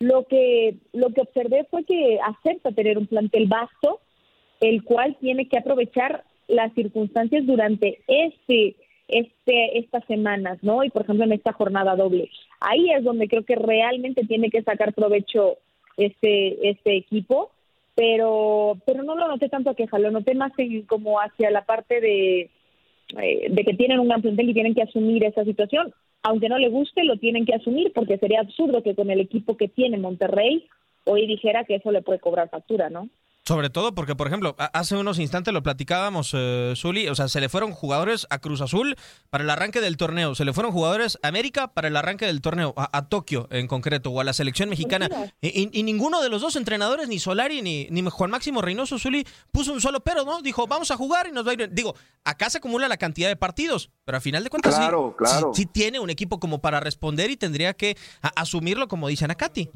lo 0.00 0.24
que, 0.24 0.74
lo 0.92 1.10
que 1.10 1.20
observé 1.20 1.68
fue 1.70 1.84
que 1.84 2.18
acepta 2.20 2.72
tener 2.72 2.98
un 2.98 3.06
plantel 3.06 3.46
vasto, 3.46 4.00
el 4.60 4.82
cual 4.82 5.16
tiene 5.20 5.48
que 5.48 5.58
aprovechar 5.58 6.24
las 6.48 6.72
circunstancias 6.74 7.46
durante 7.46 8.00
este, 8.08 8.74
este, 9.06 9.78
estas 9.78 10.04
semanas, 10.06 10.58
¿no? 10.62 10.82
Y 10.82 10.90
por 10.90 11.02
ejemplo 11.02 11.26
en 11.26 11.32
esta 11.32 11.52
jornada 11.52 11.94
doble. 11.94 12.28
Ahí 12.58 12.90
es 12.90 13.04
donde 13.04 13.28
creo 13.28 13.44
que 13.44 13.54
realmente 13.54 14.24
tiene 14.24 14.50
que 14.50 14.64
sacar 14.64 14.94
provecho 14.94 15.58
este, 15.96 16.70
este 16.70 16.96
equipo 16.96 17.52
pero 17.98 18.78
pero 18.86 19.02
no 19.02 19.16
lo 19.16 19.26
noté 19.26 19.48
tanto 19.48 19.70
a 19.70 19.74
queja, 19.74 19.98
lo 19.98 20.12
noté 20.12 20.36
más 20.36 20.52
como 20.86 21.18
hacia 21.18 21.50
la 21.50 21.64
parte 21.64 22.00
de, 22.00 22.48
eh, 23.20 23.46
de 23.50 23.64
que 23.64 23.74
tienen 23.74 23.98
un 23.98 24.06
gran 24.06 24.22
plantel 24.22 24.48
y 24.48 24.54
tienen 24.54 24.72
que 24.76 24.84
asumir 24.84 25.24
esa 25.24 25.44
situación. 25.44 25.92
Aunque 26.22 26.48
no 26.48 26.58
le 26.58 26.68
guste, 26.68 27.02
lo 27.02 27.16
tienen 27.16 27.44
que 27.44 27.56
asumir 27.56 27.92
porque 27.92 28.16
sería 28.18 28.38
absurdo 28.38 28.84
que 28.84 28.94
con 28.94 29.10
el 29.10 29.18
equipo 29.18 29.56
que 29.56 29.66
tiene 29.66 29.98
Monterrey 29.98 30.68
hoy 31.06 31.26
dijera 31.26 31.64
que 31.64 31.74
eso 31.74 31.90
le 31.90 32.02
puede 32.02 32.20
cobrar 32.20 32.48
factura, 32.48 32.88
¿no? 32.88 33.08
Sobre 33.48 33.70
todo 33.70 33.94
porque, 33.94 34.14
por 34.14 34.26
ejemplo, 34.26 34.54
hace 34.74 34.94
unos 34.94 35.18
instantes 35.18 35.54
lo 35.54 35.62
platicábamos, 35.62 36.32
eh, 36.34 36.74
Zuli, 36.76 37.08
o 37.08 37.14
sea, 37.14 37.28
se 37.28 37.40
le 37.40 37.48
fueron 37.48 37.72
jugadores 37.72 38.26
a 38.28 38.40
Cruz 38.40 38.60
Azul 38.60 38.94
para 39.30 39.42
el 39.42 39.48
arranque 39.48 39.80
del 39.80 39.96
torneo, 39.96 40.34
se 40.34 40.44
le 40.44 40.52
fueron 40.52 40.70
jugadores 40.70 41.18
a 41.22 41.28
América 41.28 41.68
para 41.68 41.88
el 41.88 41.96
arranque 41.96 42.26
del 42.26 42.42
torneo, 42.42 42.74
a, 42.76 43.08
Tokio 43.08 43.48
en 43.50 43.66
concreto, 43.66 44.10
o 44.10 44.20
a 44.20 44.24
la 44.24 44.34
selección 44.34 44.68
mexicana. 44.68 45.08
Y, 45.40 45.82
ninguno 45.82 46.20
de 46.20 46.28
los 46.28 46.42
dos 46.42 46.56
entrenadores, 46.56 47.08
ni 47.08 47.18
Solari 47.18 47.62
ni, 47.62 47.88
ni 47.90 48.02
Juan 48.10 48.30
Máximo 48.30 48.60
Reynoso 48.60 48.98
Zuli, 48.98 49.26
puso 49.50 49.72
un 49.72 49.80
solo 49.80 50.00
pero, 50.00 50.26
¿no? 50.26 50.42
Dijo, 50.42 50.66
vamos 50.66 50.90
a 50.90 50.98
jugar 50.98 51.26
y 51.26 51.32
nos 51.32 51.46
va 51.46 51.52
a 51.52 51.54
ir. 51.54 51.70
Digo, 51.72 51.94
acá 52.24 52.50
se 52.50 52.58
acumula 52.58 52.86
la 52.86 52.98
cantidad 52.98 53.28
de 53.28 53.36
partidos, 53.36 53.90
pero 54.04 54.18
a 54.18 54.20
final 54.20 54.44
de 54.44 54.50
cuentas 54.50 54.78
sí, 55.54 55.64
tiene 55.64 56.00
un 56.00 56.10
equipo 56.10 56.38
como 56.38 56.60
para 56.60 56.80
responder 56.80 57.30
y 57.30 57.38
tendría 57.38 57.72
que 57.72 57.96
asumirlo 58.20 58.88
como 58.88 59.08
dice 59.08 59.24
Anacati. 59.24 59.70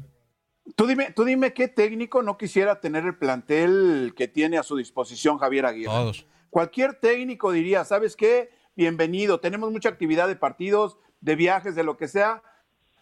Tú 0.75 0.87
dime, 0.87 1.11
tú 1.11 1.25
dime 1.25 1.53
qué 1.53 1.67
técnico 1.67 2.23
no 2.23 2.37
quisiera 2.37 2.79
tener 2.79 3.03
el 3.05 3.17
plantel 3.17 4.13
que 4.15 4.29
tiene 4.29 4.57
a 4.57 4.63
su 4.63 4.77
disposición 4.77 5.37
Javier 5.37 5.65
Aguirre. 5.65 5.91
Todos. 5.91 6.25
Cualquier 6.49 6.93
técnico 6.93 7.51
diría, 7.51 7.83
¿sabes 7.83 8.15
qué? 8.15 8.49
Bienvenido, 8.75 9.39
tenemos 9.39 9.71
mucha 9.71 9.89
actividad 9.89 10.27
de 10.27 10.37
partidos, 10.37 10.97
de 11.19 11.35
viajes, 11.35 11.75
de 11.75 11.83
lo 11.83 11.97
que 11.97 12.07
sea. 12.07 12.43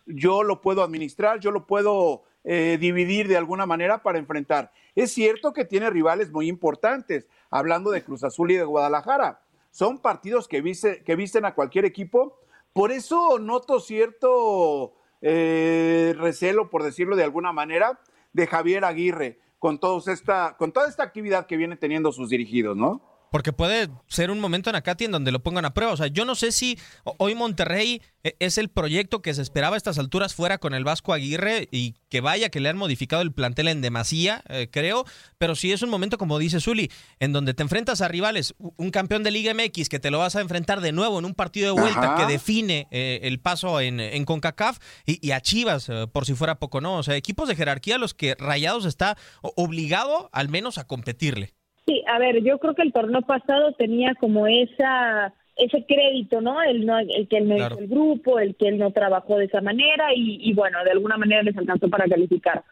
Yo 0.08 0.42
lo 0.42 0.60
puedo 0.62 0.84
administrar, 0.84 1.40
yo 1.40 1.52
lo 1.52 1.68
puedo 1.68 2.24
eh, 2.44 2.78
dividir 2.80 3.28
de 3.28 3.38
alguna 3.38 3.68
manera 3.68 4.02
para 4.02 4.18
enfrentar. 4.18 4.72
Es 4.96 5.14
cierto 5.14 5.54
que 5.54 5.64
tiene 5.64 5.90
rivales 5.92 6.32
muy 6.32 6.48
importantes, 6.48 7.28
hablando 7.52 7.92
de 7.92 8.04
Cruz 8.04 8.24
Azul 8.24 8.52
y 8.52 8.56
de 8.56 8.64
Guadalajara. 8.64 9.42
Son 9.70 10.00
partidos 10.00 10.48
que, 10.48 10.64
que 11.06 11.16
visten 11.16 11.46
a 11.46 11.54
cualquier 11.54 11.86
equipo. 11.86 12.40
Por 12.74 12.92
eso 12.92 13.38
noto 13.38 13.80
cierto 13.80 14.96
eh, 15.22 16.14
recelo, 16.18 16.70
por 16.70 16.84
decirlo 16.84 17.16
de 17.16 17.24
alguna 17.24 17.52
manera, 17.52 18.00
de 18.34 18.48
Javier 18.48 18.86
Aguirre 18.86 19.40
con, 19.60 19.80
esta, 20.08 20.56
con 20.58 20.72
toda 20.72 20.90
esta 20.90 21.04
actividad 21.04 21.46
que 21.46 21.58
vienen 21.58 21.78
teniendo 21.78 22.12
sus 22.12 22.30
dirigidos, 22.30 22.76
¿no? 22.76 23.02
Porque 23.32 23.54
puede 23.54 23.90
ser 24.08 24.30
un 24.30 24.42
momento 24.42 24.70
en 24.70 24.76
Acati 24.76 25.06
en 25.06 25.12
donde 25.12 25.32
lo 25.32 25.42
pongan 25.42 25.64
a 25.64 25.74
prueba. 25.74 25.94
O 25.94 25.98
sea, 25.98 26.08
yo 26.08 26.26
no 26.26 26.36
sé 26.36 26.52
si 26.52 26.78
hoy 27.18 27.34
Monterrey 27.34 28.02
e, 28.24 28.36
es 28.40 28.58
el 28.58 28.68
proyecto 28.68 29.22
que 29.22 29.34
se 29.34 29.42
esperaba 29.42 29.76
a 29.76 29.78
estas 29.78 29.98
alturas 29.98 30.36
fuera 30.36 30.58
con 30.58 30.74
el 30.74 30.84
Vasco 30.84 31.14
Aguirre 31.14 31.70
y 31.72 31.96
que 32.10 32.20
vaya 32.20 32.50
que 32.50 32.60
le 32.60 32.68
han 32.68 32.76
modificado 32.76 33.22
el 33.22 33.32
plantel 33.32 33.70
en 33.70 33.80
demasía, 33.80 34.44
eh, 34.50 34.68
creo. 34.70 35.06
Pero 35.38 35.56
sí 35.56 35.72
es 35.72 35.82
un 35.82 35.90
momento, 35.90 36.18
como 36.18 36.40
dice 36.40 36.60
Zuli, 36.60 36.92
en 37.22 37.32
donde 37.32 37.54
te 37.54 37.64
enfrentas 37.64 38.02
a 38.02 38.10
rivales, 38.10 38.54
un 38.60 38.92
campeón 38.92 39.24
de 39.24 39.32
Liga 39.32 39.54
MX 39.54 39.88
que 39.88 40.00
te 40.00 40.12
lo 40.12 40.20
vas 40.20 40.36
a 40.36 40.42
enfrentar 40.42 40.82
de 40.82 40.92
nuevo 40.92 41.18
en 41.18 41.24
un 41.24 41.34
partido 41.34 41.74
de 41.74 41.82
vuelta 41.82 42.16
que 42.18 42.26
define 42.26 42.90
eh, 42.92 43.22
el 43.24 43.40
paso 43.40 43.80
en, 43.80 44.02
en 44.02 44.26
CONCACAF 44.26 44.80
y, 45.06 45.32
a 45.32 45.40
Chivas, 45.40 45.88
eh, 45.88 46.06
por 46.12 46.26
si 46.26 46.34
fuera 46.34 46.60
poco, 46.60 46.82
¿no? 46.82 46.98
O 46.98 47.04
sea, 47.04 47.16
equipos 47.16 47.48
de 47.48 47.56
jerarquía 47.56 47.96
a 47.96 48.00
los 48.00 48.14
que 48.14 48.36
Rayados 48.38 48.84
está 48.84 49.18
obligado 49.42 50.30
al 50.34 50.50
menos 50.50 50.78
a 50.78 50.86
competirle. 50.86 51.54
Sí, 51.92 52.02
a 52.08 52.20
ver, 52.20 52.42
yo 52.42 52.58
creo 52.58 52.74
que 52.74 52.84
el 52.84 52.94
torneo 52.94 53.22
pasado 53.22 53.74
tenía 53.74 54.16
como 54.16 54.48
esa 54.48 55.34
ese 55.58 55.86
crédito, 55.86 56.40
¿no? 56.40 56.62
El, 56.64 56.86
no, 56.86 56.98
el 56.98 57.28
que 57.28 57.38
él 57.38 57.50
no 57.50 57.58
hizo 57.58 57.78
el 57.78 57.88
grupo, 57.90 58.40
el 58.40 58.56
que 58.56 58.70
él 58.70 58.78
no 58.78 58.92
trabajó 58.92 59.38
de 59.38 59.46
esa 59.46 59.60
manera 59.60 60.14
y, 60.16 60.40
y 60.42 60.54
bueno, 60.54 60.82
de 60.86 60.92
alguna 60.92 61.18
manera 61.18 61.44
les 61.44 61.58
alcanzó 61.58 61.90
para 61.90 62.08
calificar. 62.08 62.64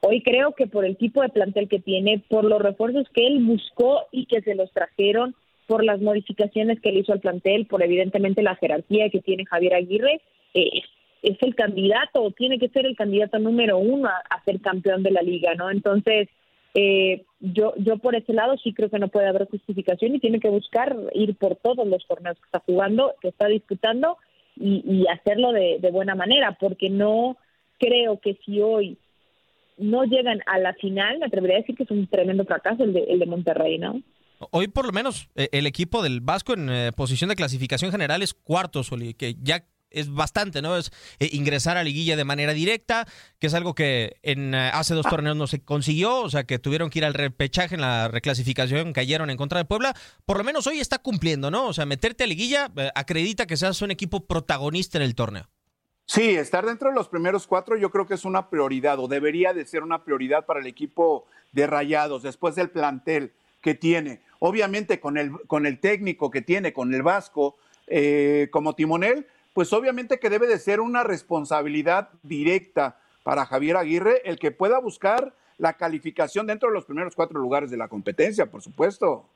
Hoy 0.00 0.22
creo 0.22 0.52
que 0.52 0.66
por 0.66 0.86
el 0.86 0.96
tipo 0.96 1.20
de 1.20 1.28
plantel 1.28 1.68
que 1.68 1.80
tiene, 1.80 2.24
por 2.30 2.44
los 2.44 2.62
refuerzos 2.62 3.06
que 3.12 3.26
él 3.26 3.44
buscó 3.44 4.06
y 4.10 4.24
que 4.24 4.40
se 4.40 4.54
los 4.54 4.72
trajeron, 4.72 5.34
por 5.66 5.84
las 5.84 6.00
modificaciones 6.00 6.80
que 6.80 6.88
él 6.88 6.98
hizo 6.98 7.12
al 7.12 7.20
plantel, 7.20 7.66
por 7.66 7.82
evidentemente 7.82 8.42
la 8.42 8.56
jerarquía 8.56 9.10
que 9.10 9.20
tiene 9.20 9.44
Javier 9.44 9.74
Aguirre, 9.74 10.22
eh, 10.54 10.80
es 11.22 11.36
el 11.42 11.54
candidato, 11.54 12.22
o 12.22 12.30
tiene 12.30 12.58
que 12.58 12.70
ser 12.70 12.86
el 12.86 12.96
candidato 12.96 13.38
número 13.38 13.76
uno 13.76 14.08
a, 14.08 14.22
a 14.30 14.42
ser 14.44 14.60
campeón 14.62 15.02
de 15.02 15.10
la 15.10 15.20
liga, 15.20 15.54
¿no? 15.54 15.70
Entonces, 15.70 16.28
eh, 16.74 17.24
yo, 17.40 17.74
yo 17.76 17.98
por 17.98 18.14
ese 18.14 18.32
lado 18.32 18.56
sí 18.58 18.72
creo 18.72 18.88
que 18.88 18.98
no 18.98 19.08
puede 19.08 19.28
haber 19.28 19.48
justificación 19.48 20.14
y 20.14 20.20
tiene 20.20 20.40
que 20.40 20.48
buscar 20.48 20.96
ir 21.14 21.36
por 21.36 21.56
todos 21.56 21.86
los 21.86 22.06
torneos 22.06 22.38
que 22.38 22.46
está 22.46 22.60
jugando, 22.60 23.14
que 23.20 23.28
está 23.28 23.46
disputando 23.46 24.16
y, 24.56 25.06
hacerlo 25.08 25.52
de, 25.52 25.78
de 25.80 25.90
buena 25.90 26.14
manera, 26.14 26.56
porque 26.60 26.90
no 26.90 27.36
creo 27.78 28.20
que 28.20 28.38
si 28.44 28.60
hoy 28.60 28.98
no 29.78 30.04
llegan 30.04 30.40
a 30.46 30.58
la 30.58 30.74
final, 30.74 31.18
me 31.18 31.26
atrevería 31.26 31.56
a 31.56 31.60
decir 31.60 31.76
que 31.76 31.82
es 31.82 31.90
un 31.90 32.06
tremendo 32.06 32.44
fracaso 32.44 32.84
el 32.84 32.92
de, 32.92 33.04
el 33.04 33.18
de 33.18 33.26
Monterrey, 33.26 33.78
¿no? 33.78 34.02
Hoy 34.50 34.68
por 34.68 34.86
lo 34.86 34.92
menos 34.92 35.28
eh, 35.36 35.48
el 35.52 35.66
equipo 35.66 36.02
del 36.02 36.20
Vasco 36.20 36.54
en 36.54 36.68
eh, 36.68 36.90
posición 36.96 37.30
de 37.30 37.36
clasificación 37.36 37.92
general 37.92 38.22
es 38.22 38.34
cuarto, 38.34 38.82
Soli, 38.82 39.14
que 39.14 39.34
ya 39.40 39.64
es 39.92 40.12
bastante, 40.12 40.62
¿no? 40.62 40.76
Es 40.76 40.90
eh, 41.18 41.28
ingresar 41.32 41.76
a 41.76 41.84
liguilla 41.84 42.16
de 42.16 42.24
manera 42.24 42.52
directa, 42.52 43.06
que 43.38 43.46
es 43.46 43.54
algo 43.54 43.74
que 43.74 44.16
en 44.22 44.54
eh, 44.54 44.70
hace 44.72 44.94
dos 44.94 45.06
torneos 45.06 45.36
no 45.36 45.46
se 45.46 45.62
consiguió, 45.62 46.20
o 46.20 46.30
sea, 46.30 46.44
que 46.44 46.58
tuvieron 46.58 46.90
que 46.90 47.00
ir 47.00 47.04
al 47.04 47.14
repechaje 47.14 47.74
en 47.74 47.80
la 47.80 48.08
reclasificación, 48.08 48.92
cayeron 48.92 49.30
en 49.30 49.36
contra 49.36 49.58
de 49.58 49.64
Puebla. 49.64 49.94
Por 50.24 50.38
lo 50.38 50.44
menos 50.44 50.66
hoy 50.66 50.80
está 50.80 50.98
cumpliendo, 50.98 51.50
¿no? 51.50 51.66
O 51.66 51.72
sea, 51.72 51.86
meterte 51.86 52.24
a 52.24 52.26
liguilla 52.26 52.70
eh, 52.76 52.90
acredita 52.94 53.46
que 53.46 53.56
seas 53.56 53.80
un 53.82 53.90
equipo 53.90 54.26
protagonista 54.26 54.98
en 54.98 55.04
el 55.04 55.14
torneo. 55.14 55.48
Sí, 56.04 56.30
estar 56.30 56.66
dentro 56.66 56.88
de 56.90 56.94
los 56.94 57.08
primeros 57.08 57.46
cuatro 57.46 57.76
yo 57.76 57.90
creo 57.90 58.06
que 58.06 58.14
es 58.14 58.24
una 58.24 58.50
prioridad 58.50 58.98
o 58.98 59.08
debería 59.08 59.54
de 59.54 59.64
ser 59.64 59.82
una 59.82 60.04
prioridad 60.04 60.44
para 60.44 60.60
el 60.60 60.66
equipo 60.66 61.26
de 61.52 61.66
Rayados 61.66 62.22
después 62.22 62.54
del 62.54 62.70
plantel 62.70 63.32
que 63.60 63.74
tiene. 63.74 64.20
Obviamente 64.40 64.98
con 64.98 65.16
el, 65.16 65.30
con 65.46 65.64
el 65.64 65.78
técnico 65.78 66.30
que 66.30 66.42
tiene, 66.42 66.72
con 66.72 66.92
el 66.92 67.02
Vasco 67.02 67.56
como 68.50 68.74
timonel, 68.74 69.26
pues 69.52 69.72
obviamente 69.72 70.18
que 70.18 70.30
debe 70.30 70.46
de 70.46 70.58
ser 70.58 70.80
una 70.80 71.02
responsabilidad 71.02 72.10
directa 72.22 72.98
para 73.22 73.46
Javier 73.46 73.76
Aguirre 73.76 74.22
el 74.24 74.38
que 74.38 74.50
pueda 74.50 74.78
buscar 74.80 75.34
la 75.58 75.74
calificación 75.74 76.46
dentro 76.46 76.68
de 76.68 76.74
los 76.74 76.84
primeros 76.84 77.14
cuatro 77.14 77.38
lugares 77.38 77.70
de 77.70 77.76
la 77.76 77.88
competencia, 77.88 78.50
por 78.50 78.62
supuesto. 78.62 79.28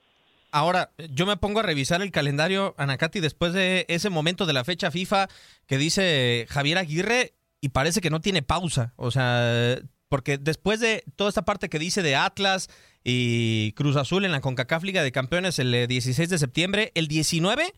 Ahora, 0.51 0.91
yo 1.11 1.27
me 1.27 1.37
pongo 1.37 1.61
a 1.61 1.63
revisar 1.63 2.03
el 2.03 2.11
calendario, 2.11 2.75
Anacati, 2.79 3.21
después 3.21 3.53
de 3.53 3.85
ese 3.89 4.11
momento 4.11 4.47
de 4.47 4.53
la 4.53 4.65
fecha 4.65 4.91
FIFA 4.91 5.29
que 5.67 5.77
dice 5.77 6.47
Javier 6.49 6.79
Aguirre 6.79 7.35
y 7.61 7.71
parece 7.71 8.01
que 8.01 8.11
no 8.11 8.21
tiene 8.21 8.43
pausa. 8.43 8.93
O 8.97 9.11
sea, 9.11 9.79
porque 10.09 10.39
después 10.39 10.81
de 10.81 11.05
toda 11.17 11.29
esta 11.29 11.45
parte 11.45 11.69
que 11.69 11.79
dice 11.79 12.03
de 12.03 12.17
Atlas 12.17 12.69
y 13.05 13.73
Cruz 13.73 13.97
Azul 13.97 14.25
en 14.25 14.33
la 14.33 14.41
CONCACAF 14.41 14.83
Liga 14.83 15.03
de 15.03 15.13
Campeones 15.13 15.59
el 15.59 15.87
16 15.87 16.29
de 16.29 16.39
septiembre, 16.39 16.93
el 16.95 17.07
19 17.09 17.73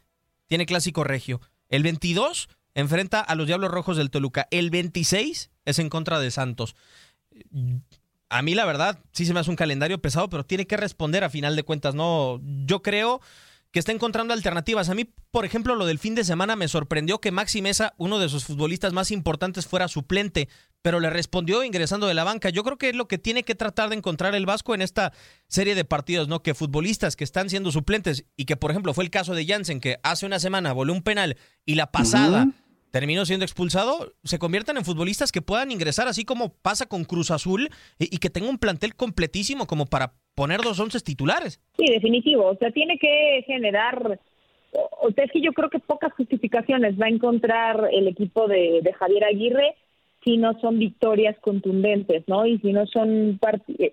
tiene 0.46 0.66
Clásico 0.66 1.04
Regio. 1.04 1.40
El 1.68 1.82
22 1.82 2.48
enfrenta 2.74 3.20
a 3.20 3.34
los 3.34 3.46
Diablos 3.46 3.70
Rojos 3.70 3.96
del 3.96 4.10
Toluca. 4.10 4.46
El 4.50 4.70
26 4.70 5.50
es 5.64 5.78
en 5.78 5.88
contra 5.88 6.20
de 6.20 6.30
Santos. 6.30 6.76
A 8.28 8.42
mí 8.42 8.54
la 8.54 8.64
verdad 8.66 8.98
sí 9.12 9.26
se 9.26 9.34
me 9.34 9.40
hace 9.40 9.50
un 9.50 9.56
calendario 9.56 10.00
pesado, 10.00 10.28
pero 10.28 10.44
tiene 10.44 10.66
que 10.66 10.76
responder 10.76 11.24
a 11.24 11.30
final 11.30 11.56
de 11.56 11.62
cuentas, 11.62 11.94
¿no? 11.94 12.40
Yo 12.66 12.82
creo 12.82 13.20
que 13.72 13.78
está 13.78 13.92
encontrando 13.92 14.34
alternativas. 14.34 14.88
A 14.88 14.94
mí, 14.94 15.04
por 15.30 15.44
ejemplo, 15.44 15.74
lo 15.74 15.86
del 15.86 15.98
fin 15.98 16.14
de 16.14 16.24
semana 16.24 16.56
me 16.56 16.68
sorprendió 16.68 17.20
que 17.20 17.32
Maxi 17.32 17.62
Mesa, 17.62 17.94
uno 17.98 18.18
de 18.18 18.28
sus 18.28 18.44
futbolistas 18.44 18.92
más 18.92 19.10
importantes, 19.10 19.66
fuera 19.66 19.88
suplente, 19.88 20.48
pero 20.82 21.00
le 21.00 21.10
respondió 21.10 21.62
ingresando 21.64 22.06
de 22.06 22.14
la 22.14 22.24
banca. 22.24 22.50
Yo 22.50 22.64
creo 22.64 22.78
que 22.78 22.90
es 22.90 22.96
lo 22.96 23.08
que 23.08 23.18
tiene 23.18 23.42
que 23.42 23.54
tratar 23.54 23.90
de 23.90 23.96
encontrar 23.96 24.34
el 24.34 24.46
Vasco 24.46 24.74
en 24.74 24.82
esta 24.82 25.12
serie 25.48 25.74
de 25.74 25.84
partidos, 25.84 26.28
¿no? 26.28 26.42
Que 26.42 26.54
futbolistas 26.54 27.16
que 27.16 27.24
están 27.24 27.50
siendo 27.50 27.70
suplentes 27.72 28.24
y 28.36 28.46
que, 28.46 28.56
por 28.56 28.70
ejemplo, 28.70 28.94
fue 28.94 29.04
el 29.04 29.10
caso 29.10 29.34
de 29.34 29.46
Jansen, 29.46 29.80
que 29.80 29.98
hace 30.02 30.24
una 30.24 30.38
semana 30.38 30.72
voló 30.72 30.92
un 30.92 31.02
penal 31.02 31.36
y 31.64 31.74
la 31.74 31.90
pasada. 31.90 32.44
Uh 32.44 32.48
-huh 32.48 32.68
terminó 32.90 33.26
siendo 33.26 33.44
expulsado, 33.44 34.14
se 34.24 34.38
conviertan 34.38 34.76
en 34.76 34.84
futbolistas 34.84 35.32
que 35.32 35.42
puedan 35.42 35.70
ingresar, 35.70 36.08
así 36.08 36.24
como 36.24 36.54
pasa 36.54 36.86
con 36.86 37.04
Cruz 37.04 37.30
Azul, 37.30 37.70
y, 37.98 38.14
y 38.14 38.18
que 38.18 38.30
tenga 38.30 38.48
un 38.48 38.58
plantel 38.58 38.94
completísimo 38.94 39.66
como 39.66 39.86
para 39.86 40.14
poner 40.38 40.60
dos 40.60 40.78
once 40.78 41.00
titulares. 41.00 41.60
Sí, 41.76 41.84
definitivo. 41.92 42.46
O 42.46 42.56
sea, 42.56 42.70
tiene 42.70 42.96
que 42.98 43.42
generar. 43.44 44.20
O 45.00 45.10
sea, 45.10 45.24
es 45.24 45.32
que 45.32 45.40
yo 45.40 45.52
creo 45.52 45.68
que 45.68 45.80
pocas 45.80 46.12
justificaciones 46.12 46.98
va 47.00 47.06
a 47.06 47.10
encontrar 47.16 47.88
el 47.92 48.06
equipo 48.06 48.46
de, 48.46 48.80
de 48.82 48.92
Javier 48.92 49.24
Aguirre 49.24 49.74
si 50.24 50.36
no 50.36 50.58
son 50.60 50.78
victorias 50.78 51.36
contundentes, 51.40 52.22
¿no? 52.28 52.46
Y 52.46 52.58
si 52.58 52.72
no 52.72 52.86
son, 52.86 53.40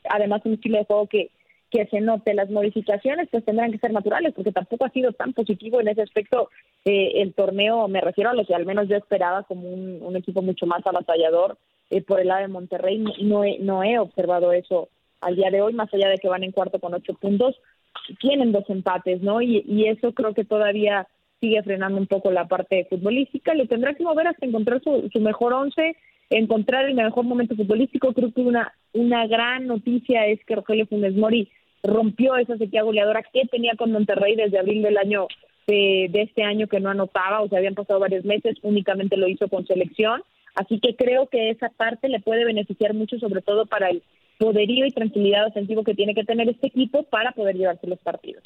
además, 0.10 0.42
un 0.46 0.54
estilo 0.54 0.78
de 0.78 0.86
juego 0.86 1.08
que 1.08 1.32
que 1.72 1.88
se 1.88 2.00
note 2.00 2.34
las 2.34 2.50
modificaciones, 2.50 3.28
pues 3.30 3.44
tendrán 3.44 3.72
que 3.72 3.80
ser 3.80 3.92
naturales, 3.92 4.34
porque 4.34 4.54
tampoco 4.54 4.86
ha 4.86 4.92
sido 4.92 5.12
tan 5.12 5.34
positivo 5.34 5.82
en 5.82 5.90
ese 5.90 6.04
aspecto 6.04 6.50
eh, 6.86 7.22
el 7.22 7.34
torneo, 7.34 7.90
me 7.90 8.00
refiero 8.00 8.30
a 8.30 8.34
lo 8.34 8.46
que 8.46 8.56
al 8.56 8.66
menos 8.66 8.88
yo 8.88 8.96
esperaba 8.96 9.44
como 9.44 9.68
un, 9.70 10.16
equipo 10.16 10.42
mucho 10.42 10.66
más 10.66 10.86
avasallador 10.86 11.58
eh, 11.90 12.02
por 12.02 12.22
el 12.22 12.30
lado 12.30 12.44
de 12.44 12.48
Monterrey, 12.48 13.04
no, 13.24 13.44
he, 13.44 13.60
no 13.60 13.84
he 13.84 14.00
observado 14.00 14.54
eso 14.54 14.88
al 15.26 15.36
día 15.36 15.50
de 15.50 15.62
hoy, 15.62 15.74
más 15.74 15.92
allá 15.92 16.08
de 16.10 16.20
que 16.20 16.30
van 16.30 16.44
en 16.44 16.52
cuarto 16.52 16.80
con 16.80 16.94
ocho 16.94 17.16
puntos, 17.16 17.56
tienen 18.20 18.52
dos 18.52 18.64
empates, 18.70 19.22
¿no? 19.22 19.42
Y, 19.42 19.86
eso 19.88 20.14
creo 20.14 20.36
que 20.36 20.46
todavía 20.46 21.08
sigue 21.42 21.64
frenando 21.64 21.98
un 21.98 22.06
poco 22.06 22.32
la 22.32 22.48
parte 22.48 22.86
futbolística, 22.90 23.56
le 23.56 23.66
tendrá 23.66 23.96
que 23.96 24.04
mover 24.04 24.28
hasta 24.28 24.46
encontrar 24.46 24.82
su, 24.84 25.10
su 25.12 25.20
mejor 25.20 25.54
once, 25.54 25.96
encontrar 26.30 26.86
el 26.86 26.94
mejor 26.94 27.26
momento 27.26 27.56
futbolístico. 27.56 28.14
Creo 28.14 28.32
que 28.32 28.42
una, 28.42 28.72
una 28.94 29.26
gran 29.26 29.66
noticia 29.66 30.28
es 30.28 30.40
que 30.46 30.56
Rogelio 30.56 30.86
Funes 30.86 31.16
Mori 31.16 31.50
rompió 31.84 32.36
esa 32.36 32.58
sequía 32.58 32.84
goleadora 32.84 33.24
que 33.24 33.48
tenía 33.48 33.74
con 33.76 33.92
Monterrey 33.92 34.36
desde 34.36 34.60
abril 34.60 34.84
del 34.84 34.98
año 34.98 35.28
de, 35.66 36.08
de, 36.12 36.22
este 36.22 36.44
año 36.44 36.68
que 36.68 36.80
no 36.80 36.90
anotaba, 36.90 37.42
o 37.42 37.50
sea, 37.50 37.58
habían 37.58 37.74
pasado 37.74 38.00
varios 38.00 38.26
meses, 38.26 38.58
únicamente 38.62 39.18
lo 39.18 39.28
hizo 39.28 39.48
con 39.48 39.66
selección. 39.66 40.22
Así 40.54 40.80
que 40.80 40.96
creo 40.96 41.28
que 41.28 41.50
esa 41.50 41.70
parte 41.70 42.10
le 42.10 42.20
puede 42.20 42.46
beneficiar 42.46 42.94
mucho, 42.94 43.18
sobre 43.18 43.42
todo 43.42 43.66
para 43.66 43.90
el 43.90 44.04
poderío 44.38 44.86
y 44.86 44.92
tranquilidad 44.92 45.48
ofensivo 45.48 45.84
que 45.84 45.96
tiene 45.96 46.14
que 46.14 46.24
tener 46.24 46.50
este 46.50 46.68
equipo 46.68 47.04
para 47.04 47.32
poder 47.32 47.56
llevarse 47.56 47.88
los 47.88 48.00
partidos. 48.00 48.44